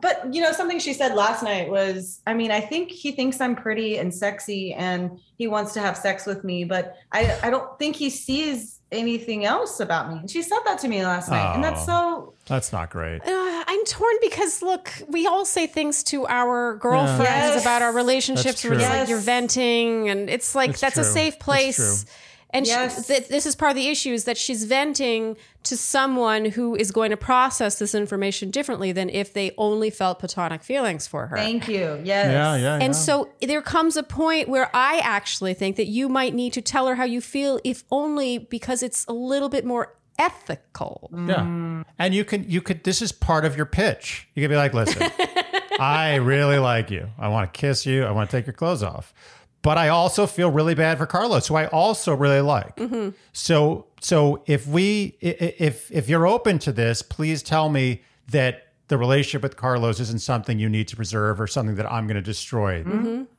[0.00, 3.40] But you know, something she said last night was, I mean, I think he thinks
[3.40, 6.64] I'm pretty and sexy, and he wants to have sex with me.
[6.64, 10.18] But I, I don't think he sees anything else about me.
[10.18, 12.34] And she said that to me last night, and that's so.
[12.46, 13.22] That's not great.
[13.24, 17.20] Uh, I'm torn because look, we all say things to our girlfriends
[17.54, 17.62] Yes.
[17.62, 18.96] about our relationships where it's true.
[18.98, 21.12] like you're venting, and it's like That's that's, a true.
[21.12, 22.06] safe That's place.
[22.52, 22.58] True.
[22.58, 26.46] And she- th- this is part of the issue is that she's venting to someone
[26.46, 31.06] who is going to process this information differently than if they only felt platonic feelings
[31.06, 31.36] for her.
[31.36, 32.00] Thank you.
[32.02, 32.32] Yes.
[32.32, 32.74] Yeah, yeah.
[32.74, 32.90] And yeah.
[32.92, 36.86] so there comes a point where I actually think that you might need to tell
[36.86, 41.10] her how you feel, if only because it's a little bit more ethical.
[41.12, 41.82] Yeah.
[41.98, 44.28] And you can you could this is part of your pitch.
[44.34, 45.10] You could be like, listen,
[45.80, 47.08] I really like you.
[47.18, 48.04] I want to kiss you.
[48.04, 49.14] I want to take your clothes off.
[49.62, 52.76] But I also feel really bad for Carlos, who I also really like.
[52.76, 53.10] Mm-hmm.
[53.32, 58.98] So so if we if if you're open to this, please tell me that the
[58.98, 62.22] relationship with Carlos isn't something you need to preserve or something that I'm going to
[62.22, 62.84] destroy.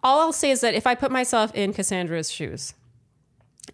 [0.03, 2.73] All I'll say is that if I put myself in Cassandra's shoes,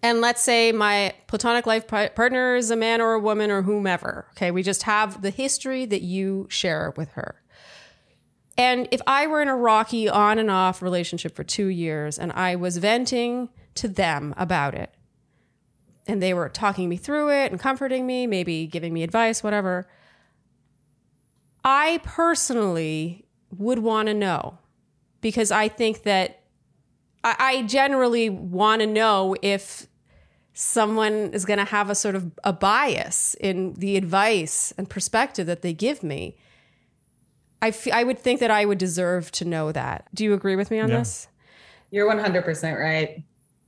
[0.02, 4.26] and let's say my platonic life partner is a man or a woman or whomever,
[4.32, 7.42] okay, we just have the history that you share with her.
[8.58, 12.32] And if I were in a rocky on and off relationship for two years and
[12.32, 14.94] I was venting to them about it,
[16.08, 19.88] and they were talking me through it and comforting me, maybe giving me advice, whatever,
[21.64, 24.58] I personally would want to know
[25.22, 26.44] because I think that
[27.24, 29.88] I, I generally want to know if
[30.54, 35.46] someone is going to have a sort of a bias in the advice and perspective
[35.48, 36.38] that they give me.
[37.62, 40.06] I, f- I would think that I would deserve to know that.
[40.14, 41.00] Do you agree with me on Yeah.
[41.00, 41.28] this?
[41.92, 43.24] You're 100% right.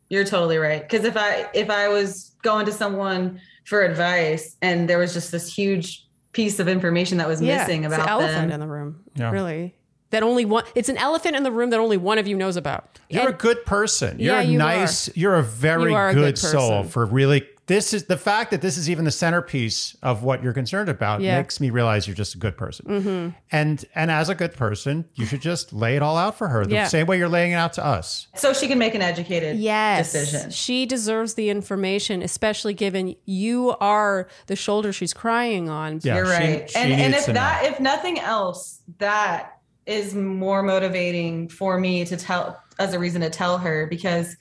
[0.09, 0.81] You're totally right.
[0.81, 5.31] Because if I if I was going to someone for advice and there was just
[5.31, 8.67] this huge piece of information that was missing it's about the elephant them, in the
[8.67, 9.03] room.
[9.15, 9.31] Yeah.
[9.31, 9.75] Really,
[10.09, 10.63] that only one.
[10.75, 12.99] It's an elephant in the room that only one of you knows about.
[13.09, 14.19] You're And- a good person.
[14.19, 17.05] You're Yeah, a you nice, you're a very You are a good, good soul for
[17.05, 20.89] really this is the fact that this is even the centerpiece of what you're concerned
[20.89, 21.29] about Yeah.
[21.33, 21.39] Mm-hmm.
[21.39, 23.35] makes me realize you're just a good person.
[23.51, 26.65] And and as a good person, you should just lay it all out for her
[26.65, 26.87] the Yeah.
[26.87, 28.27] same way you're laying it out to us.
[28.35, 30.49] so she can make an educated yes, decision.
[30.51, 35.99] She deserves the information, especially given you are the shoulder she's crying on.
[36.03, 36.69] Yeah, You're right.
[36.69, 37.69] she and and if that know.
[37.69, 43.29] if nothing else, that is more motivating for me to tell as a reason to
[43.29, 44.35] tell her because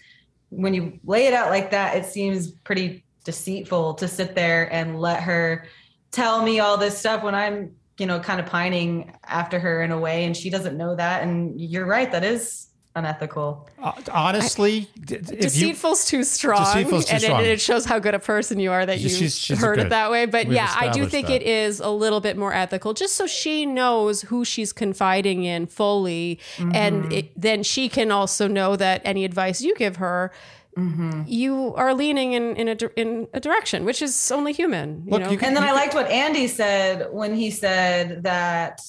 [0.50, 4.98] when you lay it out like that, it seems pretty deceitful to sit there and
[4.98, 5.66] let her
[6.10, 9.90] tell me all this stuff when I'm, you know, kind of pining after her in
[9.92, 11.22] a way and she doesn't know that.
[11.22, 13.68] And you're right, that is unethical.
[13.82, 17.40] Uh, honestly, d- if you Deceitful's too strong, Deceitful's too and strong.
[17.42, 19.86] It, it shows how good a person you are that you She's- she's heard good.
[19.86, 20.24] it that way.
[20.24, 21.42] But We've yeah, I do think that.
[21.42, 25.66] it is a little bit more ethical, just so she knows who she's confiding in
[25.66, 26.74] fully, Mm-hmm.
[26.74, 30.32] and it, then she can also know that any advice you give her.
[30.78, 31.22] Mm-hmm.
[31.26, 35.02] You are leaning in in a in a direction, which is only human.
[35.06, 35.30] You Look, know?
[35.30, 38.80] you can- And then I liked what Andy said when he said that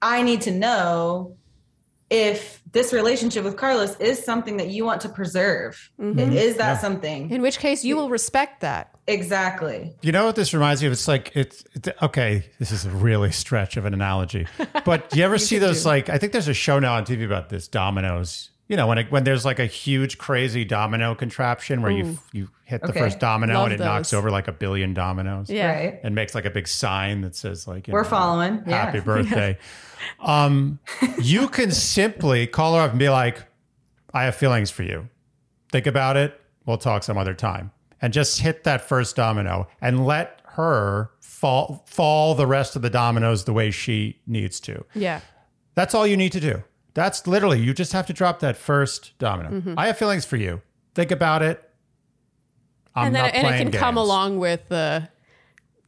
[0.00, 1.36] I need to know
[2.08, 5.90] if this relationship with Carlos is something that you want to preserve.
[5.98, 7.30] Is that something?
[7.30, 8.94] in which case, you will respect that.
[9.06, 9.94] Exactly.
[10.02, 10.92] You know what this reminds me of?
[10.92, 12.44] It's like it's, it's okay.
[12.58, 14.46] This is a really stretch of an analogy,
[14.84, 15.86] but do you ever see those?
[15.86, 18.49] Like, I think there's a show now on TV about this dominoes.
[18.70, 22.48] You know, when it, when there's like a huge, crazy domino contraption where you you
[22.64, 23.00] hit the Okay.
[23.00, 25.50] first domino Love and it knocks over like a billion dominoes.
[25.50, 25.72] Yeah.
[25.74, 26.00] Right.
[26.04, 28.62] and makes like a big sign that says like you We're know, following.
[28.64, 29.04] happy Yeah.
[29.04, 29.58] birthday.
[30.20, 30.78] Um,
[31.20, 33.44] you can simply call her up and be like,
[34.14, 35.08] I have feelings for you.
[35.72, 36.40] Think about it.
[36.64, 37.72] We'll talk some other time.
[38.00, 42.90] And just hit that first domino and let her fall fall the rest of the
[42.90, 44.84] dominoes the way she needs to.
[44.94, 45.20] Yeah.
[45.74, 46.62] That's all you need to do.
[46.94, 49.50] That's literally you just have to drop that first domino.
[49.50, 49.74] Mm-hmm.
[49.78, 50.60] I have feelings for you.
[50.94, 51.62] Think about it.
[52.94, 55.08] I'm and then not and it playing can come along with the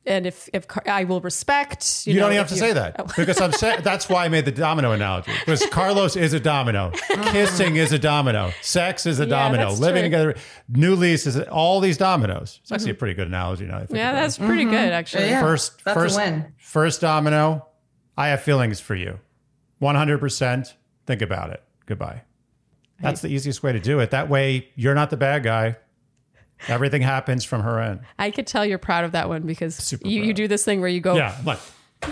[0.06, 2.60] and if if Car- I will respect you, You know, don't even have to you-
[2.60, 5.32] say that because I'm saying that's why I made the domino analogy.
[5.40, 6.90] Because Carlos is a domino,
[7.26, 10.10] kissing is a domino, sex is a Yeah, domino, living true.
[10.10, 10.34] together,
[10.68, 12.58] new lease is all these dominoes.
[12.62, 13.76] It's actually a pretty good analogy now.
[13.78, 14.46] I think Yeah, that's it.
[14.46, 15.26] pretty good actually.
[15.28, 15.40] Yeah.
[15.40, 16.52] first that's a first win.
[16.58, 17.66] first domino.
[18.16, 19.18] I have feelings for you,
[19.78, 20.18] 100.
[20.18, 20.74] percent
[21.12, 21.62] Think about it.
[21.84, 22.22] Goodbye.
[22.98, 24.12] That's the easiest way to do it.
[24.12, 25.76] That way, you're not the bad guy.
[26.68, 28.00] Everything happens from her end.
[28.18, 30.80] I could tell you're proud of that one because Super you, you do this thing
[30.80, 31.58] where you go, Yeah, like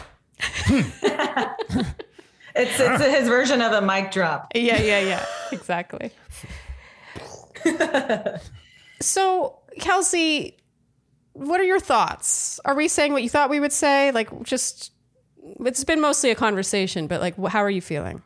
[2.55, 4.48] It's it's his version of a mic drop.
[4.55, 6.11] yeah, yeah, yeah, exactly.
[9.01, 10.59] so, Kelsey,
[11.32, 12.61] what are your thoughts?
[12.66, 14.11] Are we saying what you thought we would say?
[14.11, 14.92] Like, just
[15.61, 18.22] it's been mostly a conversation, but like, wh- how are you feeling?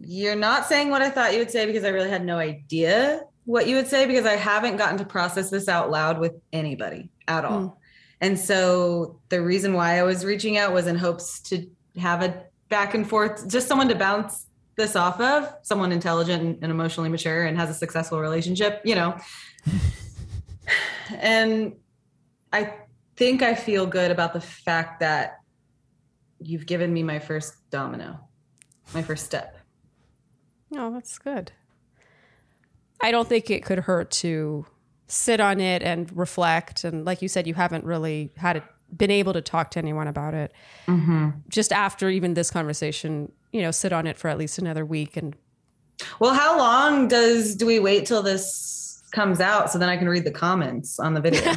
[0.00, 3.22] You're not saying what I thought you would say because I really had no idea
[3.44, 7.10] what you would say because I haven't gotten to process this out loud with anybody
[7.26, 7.60] at all.
[7.60, 7.74] Hmm.
[8.20, 12.44] And so the reason why I was reaching out was in hopes to have a
[12.68, 14.46] back and forth, just someone to bounce
[14.76, 19.16] this off of, someone intelligent and emotionally mature and has a successful relationship, you know.
[21.18, 21.74] and
[22.52, 22.74] I
[23.16, 25.40] think I feel good about the fact that
[26.40, 28.20] you've given me my first domino,
[28.94, 29.57] my first step.
[30.76, 31.52] Oh, that's good.
[33.00, 34.66] I don't think it could hurt to
[35.06, 36.84] sit on it and reflect.
[36.84, 38.64] And like you said, you haven't really had it,
[38.96, 40.52] been able to talk to anyone about it.
[40.86, 41.30] Mm-hmm.
[41.48, 45.16] Just after even this conversation, you know, sit on it for at least another week.
[45.16, 45.36] And
[46.20, 50.08] Well, how long does do we wait till this comes out so then I can
[50.08, 51.40] read the comments on the video?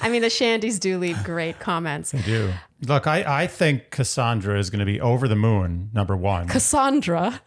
[0.00, 2.10] I mean, the Shandies do leave great comments.
[2.10, 2.52] They do.
[2.86, 6.48] Look, I, I think Cassandra is going to be over the moon, number one.
[6.48, 7.40] Cassandra.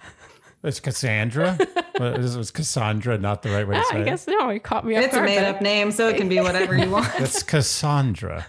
[0.63, 1.57] It's Cassandra?
[1.97, 4.05] What, is was Cassandra not the right way to say I it?
[4.05, 6.39] guess no, you caught me off it's a made up name, so it can be
[6.39, 7.11] whatever you want.
[7.19, 8.45] It's Cassandra.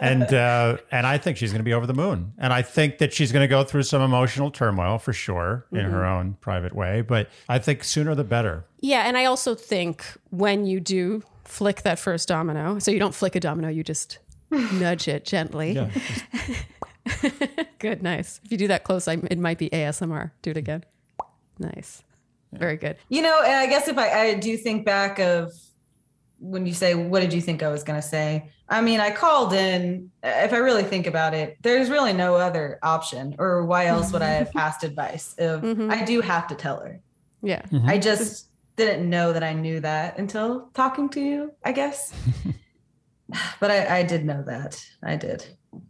[0.00, 2.32] and uh, and I think she's going to be over the moon.
[2.38, 5.84] And I think that she's going to go through some emotional turmoil for sure in
[5.84, 7.02] her own private way.
[7.02, 8.64] But I think sooner the better.
[8.80, 13.14] Yeah, and I also think when you do flick that first domino, so you don't
[13.14, 14.18] flick a domino, you just
[14.52, 15.72] nudge it gently.
[15.72, 15.90] Yeah.
[17.78, 18.40] Good, nice.
[18.44, 20.30] If you do that close, I, it might be ASMR.
[20.42, 20.84] Do it again.
[21.58, 22.02] Nice.
[22.52, 22.96] Very good.
[23.08, 25.52] You know, and I guess if I, I do think back of
[26.38, 28.50] when you say, what did you think I was going to say?
[28.68, 30.10] I mean, I called in.
[30.22, 34.22] If I really think about it, there's really no other option, or why else would
[34.22, 35.34] I have asked advice?
[35.38, 35.90] If mm-hmm.
[35.90, 37.00] I do have to tell her,
[37.42, 37.62] Yeah.
[37.62, 37.88] Mm-hmm.
[37.88, 42.12] I just didn't know that I knew that until talking to you, I guess.
[43.60, 44.84] but I, I did know that.
[45.02, 45.44] I did.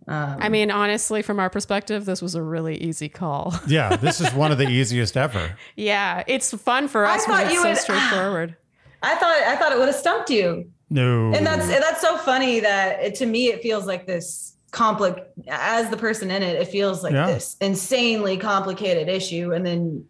[0.07, 3.55] Um, I mean, honestly, from our perspective, this was a really easy call.
[3.67, 5.57] Yeah, this is one of the easiest ever.
[5.77, 7.11] yeah, it's fun for us.
[7.11, 8.57] I us thought when it's you so would- straightforward.
[9.03, 10.71] I thought I thought it would have stumped you.
[10.91, 11.33] No.
[11.35, 15.89] and that's that's so funny that it, to me it feels like this complex as
[15.91, 17.27] the person in it it feels like Yeah.
[17.27, 20.05] this insanely complicated issue and then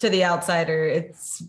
[0.00, 1.42] to the outsider it's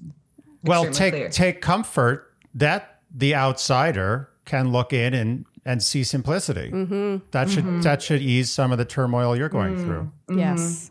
[0.63, 1.29] well, take clear.
[1.29, 6.71] take comfort that the outsider can look in and and see simplicity.
[6.71, 7.17] Mm-hmm.
[7.31, 9.83] That should that should ease some of the turmoil you're going Mm.
[9.83, 10.11] through.
[10.39, 10.89] Yes.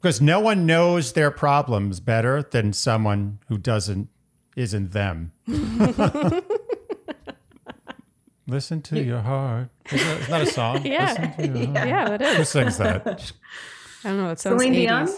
[0.00, 4.08] Because no one knows their problems better than someone who doesn't
[4.56, 5.32] isn't them.
[8.46, 9.68] Listen to your heart.
[9.92, 10.84] Is that, is that a song?
[10.86, 11.32] Yeah.
[11.38, 11.88] Listen to your heart.
[11.88, 12.48] Yeah, that Who is.
[12.48, 13.32] sings that?
[14.04, 14.30] I don't know.
[14.30, 14.76] It sounds Celine 80s.
[14.76, 15.08] Dion?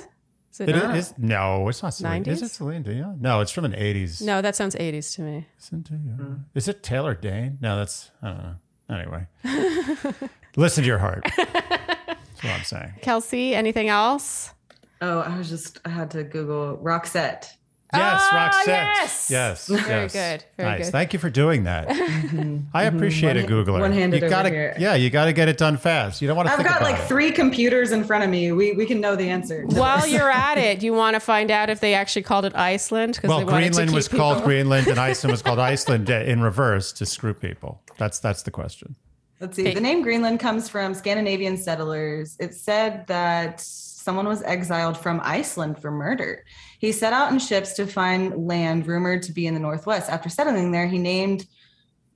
[0.52, 0.96] Is it It not?
[0.96, 2.24] is no, it's not Celine.
[2.24, 3.18] Is it Celine Dion?
[3.20, 4.20] No, it's from an eighties.
[4.20, 5.46] No, that sounds 80s to me.
[5.70, 6.34] Hmm.
[6.54, 7.58] Is it Taylor Dayne?
[7.60, 8.54] No, that's I don't know.
[8.90, 9.26] Anyway,
[10.56, 11.24] listen to your heart.
[11.36, 12.92] That's what I'm saying.
[13.00, 14.52] Kelsey, anything else?
[15.00, 17.46] Oh, I was just I had to Google Roxette.
[17.94, 18.66] Yes, Ah, Roxette.
[18.66, 19.30] yes.
[19.30, 19.66] Yes.
[19.68, 20.12] Very yes.
[20.12, 20.86] good, very nice.
[20.86, 20.92] good.
[20.92, 21.88] Thank you for doing that.
[21.88, 22.58] Mm-hmm.
[22.74, 22.96] I mm-hmm.
[22.96, 23.80] appreciate it, One- Googler.
[23.80, 24.74] one-handed you over gotta, here.
[24.78, 26.22] Yeah, you got to get it done fast.
[26.22, 27.08] You don't want to I've think got about like it.
[27.08, 28.50] three computers in front of me.
[28.52, 29.64] We we can know the answer.
[29.66, 30.12] While this.
[30.12, 33.14] you're at it, you want to find out if they actually called it Iceland?
[33.16, 36.08] Because Well, they wanted to Greenland keep was called Greenland, and Iceland was called Iceland
[36.08, 37.82] eh, in reverse to screw people.
[37.98, 38.96] That's that's the question.
[39.40, 39.62] Let's see.
[39.62, 39.74] Okay.
[39.74, 42.36] The name Greenland comes from Scandinavian settlers.
[42.38, 46.44] It said that someone was exiled from Iceland for murder.
[46.82, 50.10] He set out in ships to find land rumored to be in the northwest.
[50.10, 51.46] After settling there, he named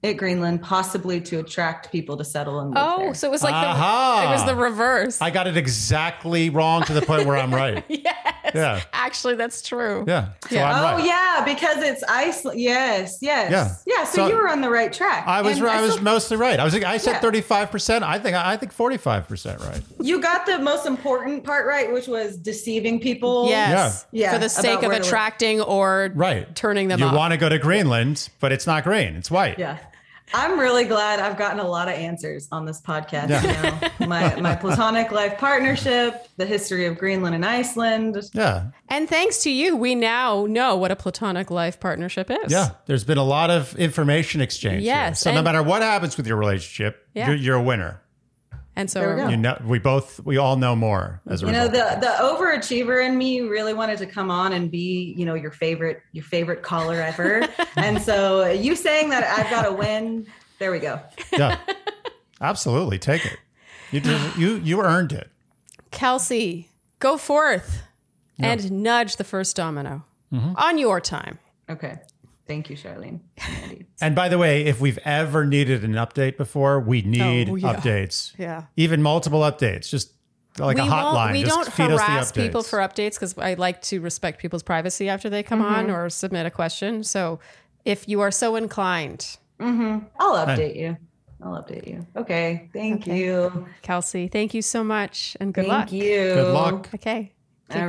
[0.02, 3.14] it Greenland, possibly to attract people to settle and live Oh, there.
[3.14, 4.22] so it was like Aha.
[4.22, 5.22] the it was the reverse.
[5.22, 7.84] I got it exactly wrong to the point where I'm right.
[7.88, 8.35] yes.
[8.54, 8.80] Yeah.
[8.92, 10.04] Actually, that's true.
[10.06, 10.28] Yeah.
[10.48, 10.70] So Yeah.
[10.70, 12.60] I'm Oh yeah, because it's Iceland.
[12.60, 13.74] Yes, yes, Yeah.
[13.86, 14.04] yeah.
[14.04, 15.24] So, So- you were on the right track.
[15.26, 16.58] I was And I was still- mostly right.
[16.58, 17.20] I was I said Yeah.
[17.20, 18.04] 35 percent.
[18.04, 19.80] I think I think 45 percent right.
[20.00, 23.48] you got the most important part right, which was deceiving people.
[23.48, 24.06] Yes.
[24.12, 24.32] Yeah.
[24.32, 25.06] For the sake about of where to live.
[25.06, 26.54] attracting or Right.
[26.54, 27.14] turning them You off.
[27.14, 29.16] want to go to Greenland, but it's not green.
[29.16, 29.58] It's white.
[29.58, 29.78] Yeah.
[30.34, 33.28] I'm really glad I've gotten a lot of answers on this podcast.
[33.30, 33.42] Yeah.
[33.42, 38.16] You know, my my platonic life partnership, the history of Greenland and Iceland.
[38.34, 38.66] Yeah.
[38.88, 42.50] and thanks to you, we now know what a platonic life partnership is.
[42.52, 42.70] Yeah.
[42.86, 44.82] There's been a lot of information exchange.
[44.82, 44.92] here.
[44.94, 47.28] Yes, So no matter what happens with your relationship, Yeah.
[47.28, 48.00] you're, you're a winner.
[48.76, 51.52] And so we are You know, we both we all know more as a You
[51.52, 55.34] know, the the overachiever in me really wanted to come on and be, you know,
[55.34, 57.48] your favorite your favorite caller ever.
[57.76, 60.26] and so you saying that I've got to win,
[60.58, 61.00] there we go.
[61.32, 61.58] yeah.
[62.40, 62.98] Absolutely.
[62.98, 63.38] Take it.
[63.92, 65.30] You just, you you earned it.
[65.90, 66.68] Kelsey,
[66.98, 67.82] go forth
[68.38, 70.54] and nudge the first domino Mm-hmm.
[70.56, 71.38] on your time.
[71.70, 71.98] Okay.
[72.46, 73.20] Thank you, Sharleen.
[74.00, 77.74] and by the way, if we've ever needed an update before, we need Oh, yeah.
[77.74, 78.32] updates.
[78.38, 78.64] Yeah.
[78.76, 79.88] Even multiple updates.
[79.90, 80.12] Just
[80.58, 81.14] like we a hotline.
[81.14, 84.00] Won't, we Just don't feed us the harass people for updates because I like to
[84.00, 85.94] respect people's privacy after they come on Mm-hmm.
[85.94, 87.02] or submit a question.
[87.04, 87.40] So
[87.84, 90.06] if you are so inclined, I'll
[90.46, 90.96] update you.
[91.42, 92.06] I'll update you.
[92.16, 92.70] Okay.
[92.72, 93.18] Thank Okay.
[93.24, 93.66] you.
[93.82, 95.92] Kelsey, thank you so much and good Thank luck.
[95.92, 96.10] you.
[96.34, 96.88] Good luck.
[96.94, 97.32] Okay.
[97.70, 97.88] Okay, All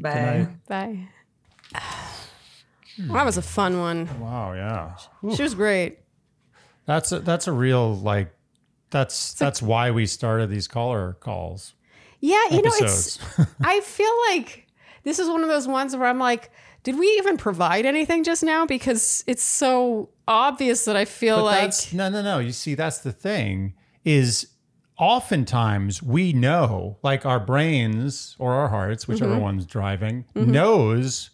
[0.00, 0.48] bye.
[0.66, 0.66] right.
[0.68, 1.06] Bye.
[1.74, 1.90] night.
[3.08, 3.14] Bye.
[3.14, 4.20] That was a fun one.
[4.20, 4.96] Wow, yeah.
[5.34, 5.98] She was great.
[6.86, 8.32] That's a, that's a real like
[8.90, 11.74] that's that's why we started these caller calls.
[12.20, 13.18] Yeah, you know, it's.
[13.64, 14.66] I feel like
[15.04, 16.50] this is one of those ones where I'm like,
[16.82, 18.66] did we even provide anything just now?
[18.66, 21.94] Because it's so obvious that I feel But like.
[21.94, 22.38] no no no.
[22.40, 23.74] You see, that's the thing
[24.04, 24.48] is
[24.98, 29.40] oftentimes we know, like our brains or our hearts, whichever Mm-hmm.
[29.42, 31.30] one's driving, knows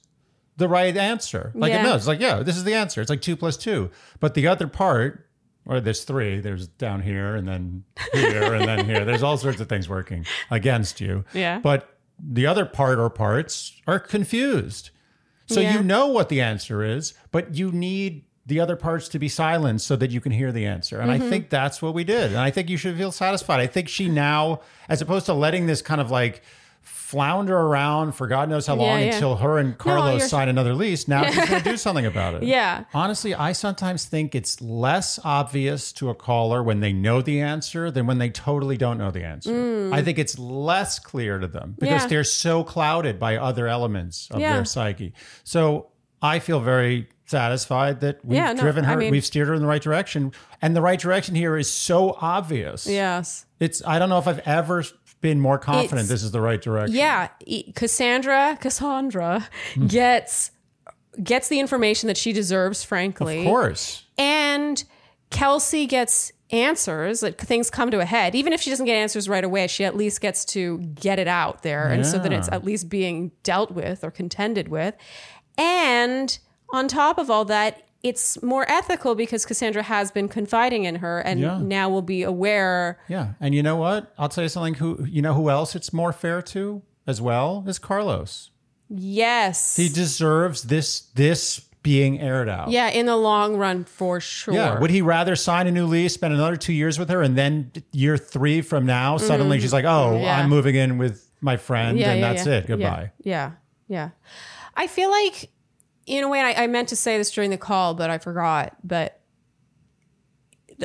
[0.57, 1.53] the right answer.
[1.55, 1.81] Like Yeah.
[1.81, 3.01] it knows, like, yeah, this is the answer.
[3.01, 3.91] It's like two plus two.
[4.21, 5.29] But the other part,
[5.67, 9.05] or there's three, there's down here and then here and then here.
[9.05, 11.25] There's all sorts of things working against you.
[11.35, 11.59] Yeah.
[11.59, 11.89] But
[12.19, 14.91] the other part or parts are confused.
[15.49, 15.75] So Yeah.
[15.75, 19.87] you know what the answer is, but you need the other parts to be silenced
[19.87, 21.01] so that you can hear the answer.
[21.01, 21.23] And Mm-hmm.
[21.25, 22.27] I think that's what we did.
[22.31, 23.59] And I think you should feel satisfied.
[23.61, 26.43] I think she now, as opposed to letting this kind of like
[26.87, 30.75] flounder around for God knows how long Yeah, until her and Carlos you're- sign another
[30.75, 32.45] lease, now she's going to do something about it.
[32.45, 32.85] Yeah.
[32.95, 37.91] Honestly, I sometimes think it's less obvious to a caller when they know the answer
[37.91, 39.91] than when they totally don't know the answer.
[39.93, 42.05] I think it's less clear to them because Mm.
[42.05, 42.07] Yeah.
[42.09, 45.13] they're so clouded by other elements of their psyche.
[45.45, 45.89] So
[46.23, 49.61] I feel very satisfied that we've no, driven her, I mean- we've steered her in
[49.61, 50.33] the right direction.
[50.63, 52.87] And the right direction here is so obvious.
[52.87, 53.45] yes.
[53.59, 54.85] It's I don't know if I've ever
[55.31, 56.97] been more confident It's- this is the right direction.
[56.97, 57.29] Yeah,
[57.75, 59.49] Cassandra, Cassandra
[59.87, 60.53] gets
[61.23, 63.41] gets the information that she deserves, frankly.
[63.41, 64.05] Of course.
[64.19, 64.85] And
[65.31, 68.35] Kelsey gets answers, like things come to a head.
[68.35, 71.27] Even if she doesn't get answers right away, she at least gets to get it
[71.27, 71.89] out there.
[71.89, 74.95] And so that it's at least being dealt with or contended with.
[75.59, 76.39] And
[76.71, 81.19] on top of all that, it's more ethical because Cassandra has been confiding in her
[81.19, 81.59] and Yeah.
[81.59, 83.01] now will be aware.
[83.09, 83.31] Yeah.
[83.41, 84.13] And you know what?
[84.17, 87.65] I'll tell you something who you know who else it's more fair to as well
[87.67, 88.51] is Carlos.
[88.89, 89.75] Yes.
[89.77, 92.71] He deserves this this being aired out.
[92.71, 94.55] yeah, in the long run, for sure.
[94.55, 94.79] Yeah.
[94.81, 97.71] Would he rather sign a new lease, spend another two years with her, and then
[97.93, 99.61] year three from now, suddenly mm.
[99.61, 100.19] she's like, "Oh.
[100.21, 100.39] Yeah.
[100.39, 102.55] I'm moving in with my friend, and that's yeah.
[102.55, 102.67] it.
[102.67, 103.53] Goodbye." Yeah,
[103.87, 104.11] yeah.
[104.77, 105.49] I feel like,
[106.07, 108.77] in a way, I, I meant to say this during the call, but I forgot.
[108.83, 109.21] But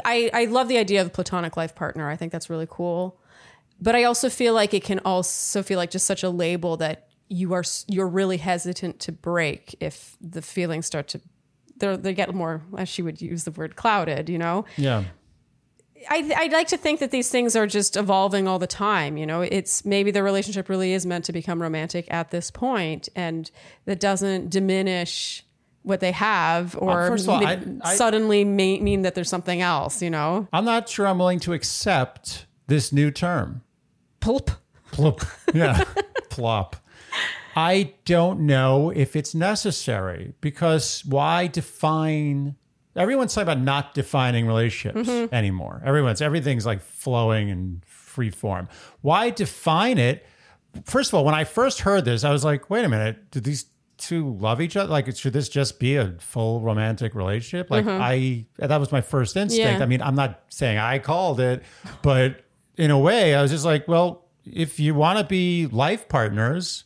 [0.04, 2.10] I, I love the idea of the platonic life partner.
[2.10, 3.20] I think that's really cool.
[3.80, 7.08] but I also feel like it can also feel like just such a label that
[7.30, 11.22] you are you're really hesitant to break if the feelings start to
[11.78, 14.66] they they get more as she would use the word clouded, you know.
[14.78, 15.04] Yeah.
[16.10, 19.18] I, I'd like to think that these things are just evolving all the time.
[19.18, 23.10] You know, it's maybe the relationship really is meant to become romantic at this point,
[23.16, 23.50] and
[23.86, 25.44] that doesn't diminish
[25.84, 29.16] what they have uh, or first of all, ma- I- I- suddenly may mean that
[29.16, 30.02] there's something else.
[30.02, 33.62] You know, I'm not sure I'm willing to accept this new term.
[34.20, 34.52] pulp.
[34.92, 35.22] Plop.
[35.54, 35.84] Yeah.
[36.30, 36.76] Plop.
[37.56, 42.56] I don't know if it's necessary because why define
[42.96, 45.34] everyone's talking about not defining relationships mm-hmm.
[45.34, 45.82] anymore.
[45.86, 48.68] Everyone's everything's like flowing and free form.
[49.02, 50.26] Why define it?
[50.86, 53.40] First of all, when I first heard this, I was like, wait a minute, do
[53.40, 53.66] these
[53.98, 54.90] two love each other?
[54.90, 57.70] Like should this just be a full romantic relationship?
[57.70, 58.02] Like mm-hmm.
[58.02, 59.80] I that was my first instinct.
[59.80, 59.84] Yeah.
[59.84, 61.64] I mean, I'm not saying I called it,
[62.02, 62.44] but
[62.78, 66.86] in a way, I was just like, well, if you want to be life partners,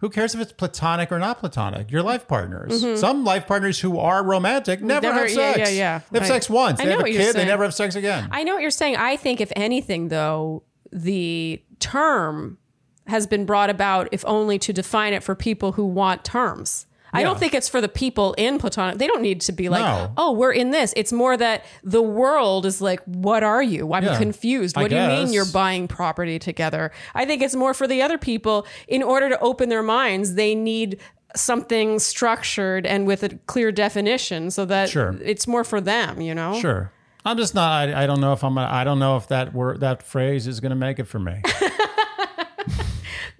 [0.00, 1.90] who cares if it's platonic or not platonic?
[1.90, 3.00] You're life partners.
[3.00, 5.16] Some life partners who are romantic never, Mm-hmm.
[5.16, 5.58] Never- have sex.
[5.58, 6.00] yeah, yeah.
[6.10, 6.80] They have I- sex once.
[6.80, 7.36] I They have a kid.
[7.36, 8.28] They never have sex again.
[8.30, 8.96] I know what you're saying.
[8.96, 12.58] I think, if anything, though, the term
[13.06, 16.86] has been brought about, if only to define it for people who want terms.
[17.12, 18.98] I don't think it's for the people in Platonic.
[18.98, 20.12] They don't need to be like, No.
[20.16, 20.92] oh, we're in this.
[20.96, 23.92] It's more that the world is like, what are you?
[23.92, 24.16] I'm Yeah.
[24.18, 24.76] confused.
[24.78, 25.34] I What do you mean guess.
[25.34, 26.92] you're buying property together?
[27.14, 28.66] I think it's more for the other people.
[28.88, 30.98] In order to open their minds, they need
[31.36, 35.16] something structured and with a clear definition so that Sure.
[35.22, 36.58] it's more for them, you know?
[36.60, 36.92] Sure.
[37.24, 37.88] I'm just not.
[37.90, 38.54] I, I don't know if I'm.
[38.54, 41.18] Gonna, I don't know if that word, that phrase, is going to make it for
[41.18, 41.42] me.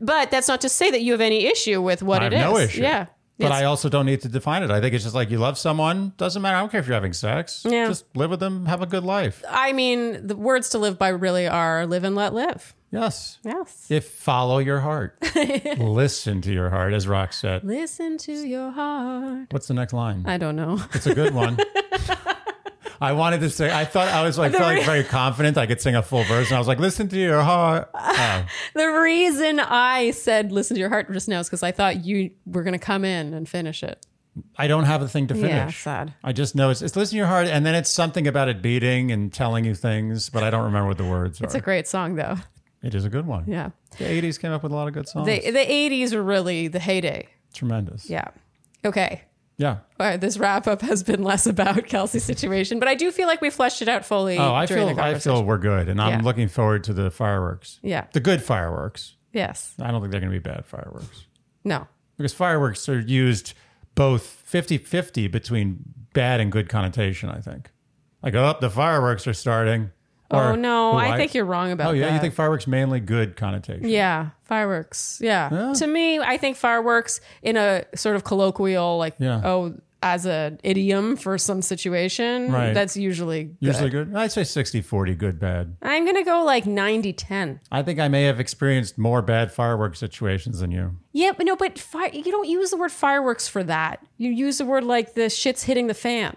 [0.02, 2.46] But that's not to say that you have any issue with what I it have
[2.48, 2.52] is.
[2.52, 2.80] no issue.
[2.82, 3.06] Yeah.
[3.40, 4.70] But It's- I also don't need to define it.
[4.70, 6.12] I think it's just like you love someone.
[6.18, 6.56] Doesn't matter.
[6.56, 7.64] I don't care if you're having sex.
[7.68, 7.88] Yeah.
[7.88, 8.66] Just live with them.
[8.66, 9.42] Have a good life.
[9.48, 12.74] I mean, the words to live by really are live and let live.
[12.92, 13.38] Yes.
[13.44, 13.86] Yes.
[13.88, 15.16] If follow your heart,
[15.78, 17.62] listen to your heart, as Roxette.
[17.64, 19.46] Listen to your heart.
[19.52, 20.24] What's the next line?
[20.26, 20.82] I don't know.
[20.92, 21.56] It's a good one.
[23.00, 23.72] I wanted to say.
[23.72, 25.56] I thought I was like feeling very confident.
[25.58, 28.44] I could sing a full verse, and I was like, "Listen to your heart." Oh,
[28.74, 32.30] the reason I said listen to your heart just now is because I thought you
[32.46, 34.04] were going to come in and finish it.
[34.56, 35.50] I don't have a thing to finish.
[35.50, 36.14] Yeah, sad.
[36.22, 38.62] I just know it's, it's listen to your heart, and then it's something about it
[38.62, 41.44] beating and telling you things, but I don't remember what the words It's are.
[41.46, 42.36] It's a great song, though.
[42.82, 43.44] it is a good one.
[43.46, 43.70] Yeah.
[43.98, 45.26] The '80s came up with a lot of good songs.
[45.26, 47.26] The, the 80s were really the heyday.
[47.52, 48.08] Tremendous.
[48.08, 48.28] Yeah.
[48.84, 49.22] Okay.
[49.60, 49.72] Yeah.
[50.00, 53.26] All right, this wrap up has been less about Kelsey's situation, but I do feel
[53.26, 54.38] like we fleshed it out fully.
[54.38, 56.24] Oh, I feel I feel we're good, and I'm Yeah.
[56.24, 57.78] looking forward to the fireworks.
[57.82, 58.06] Yeah.
[58.14, 59.16] The good fireworks.
[59.34, 59.74] Yes.
[59.78, 61.26] I don't think they're going to be bad fireworks
[61.62, 61.86] No.
[62.16, 63.52] because fireworks are used
[63.94, 65.80] both 50-50 between
[66.14, 67.28] bad and good connotation.
[67.28, 67.70] I think.
[68.22, 69.90] Like, oh, the fireworks are starting.
[70.30, 72.14] Oh no, "Oh, I, think you're wrong about Oh yeah, that.
[72.14, 73.88] you think fireworks mainly good connotation?
[73.88, 75.20] Yeah, fireworks.
[75.22, 75.48] Yeah.
[75.52, 75.72] Yeah.
[75.74, 79.40] To me, I think fireworks in a sort of colloquial, like, Yeah.
[79.44, 82.72] oh, as an idiom for some situation, Right.
[82.72, 83.56] that's usually good.
[83.60, 84.14] Usually good.
[84.16, 85.76] I'd say 60-40, good bad.
[85.82, 87.60] I'm going to go like 90 10.
[87.70, 90.96] I think I may have experienced more bad fireworks situations than you.
[91.12, 94.02] Yeah, but no, but fire, you don't use the word fireworks for that.
[94.16, 96.34] You use the word like the shit's hitting the fan.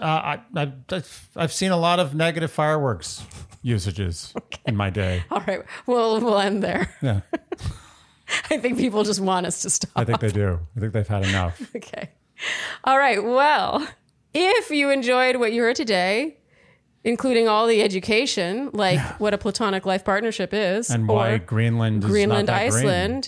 [0.00, 3.24] Uh, I, I, I've- I've seen a lot of negative fireworks
[3.62, 4.32] usages
[4.66, 5.24] in my day.
[5.30, 6.94] All right, well, we'll end there.
[7.02, 7.20] Yeah,
[8.50, 9.90] I think people just want us to stop.
[9.96, 10.60] I think they do.
[10.76, 11.60] I think they've had enough.
[11.76, 12.10] Okay.
[12.84, 13.22] All right.
[13.22, 13.86] Well,
[14.34, 16.38] if you enjoyed what you heard today,
[17.04, 22.10] including all the education, like what a platonic life partnership is, And why Greenland is
[22.10, 23.22] Greenland, that green.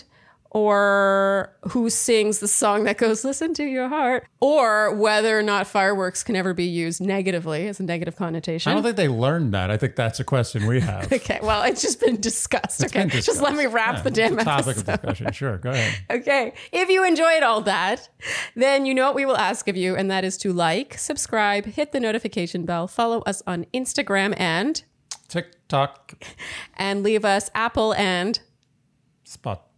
[0.55, 5.67] Or who sings the song that goes "Listen to Your Heart," or whether or not
[5.67, 8.71] fireworks can ever be used negatively as a negative connotation.
[8.71, 9.69] I don't think they learned that.
[9.69, 11.11] I think that's a question we have.
[11.15, 12.81] Okay, well, it's just been discussed.
[12.81, 14.89] It's okay, been just let me wrap Yeah, the damn it's a topic episode.
[14.93, 15.31] of discussion.
[15.33, 15.93] Sure, go ahead.
[16.21, 16.53] Okay.
[16.71, 18.07] If you enjoyed all that,
[18.55, 21.65] then you know what we will ask of you, and that is to like, subscribe,
[21.65, 24.83] hit the notification bell, follow us on Instagram, and
[25.27, 26.13] TikTok,
[26.77, 28.39] and leave us Apple and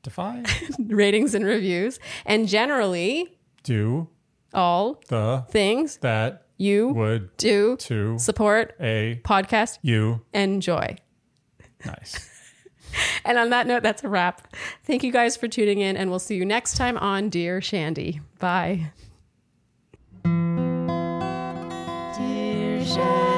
[0.08, 0.46] Spotify
[0.96, 4.08] ratings and reviews and generally do
[4.54, 10.96] all the things that you would do to support a podcast you enjoy.
[11.86, 12.30] Nice.
[13.26, 14.54] and on that note, that's a wrap.
[14.84, 18.22] Thank you guys for tuning in, and we'll see you next time on Dear Shandy.
[18.40, 18.92] Bye.
[22.16, 23.37] Dear Shandy.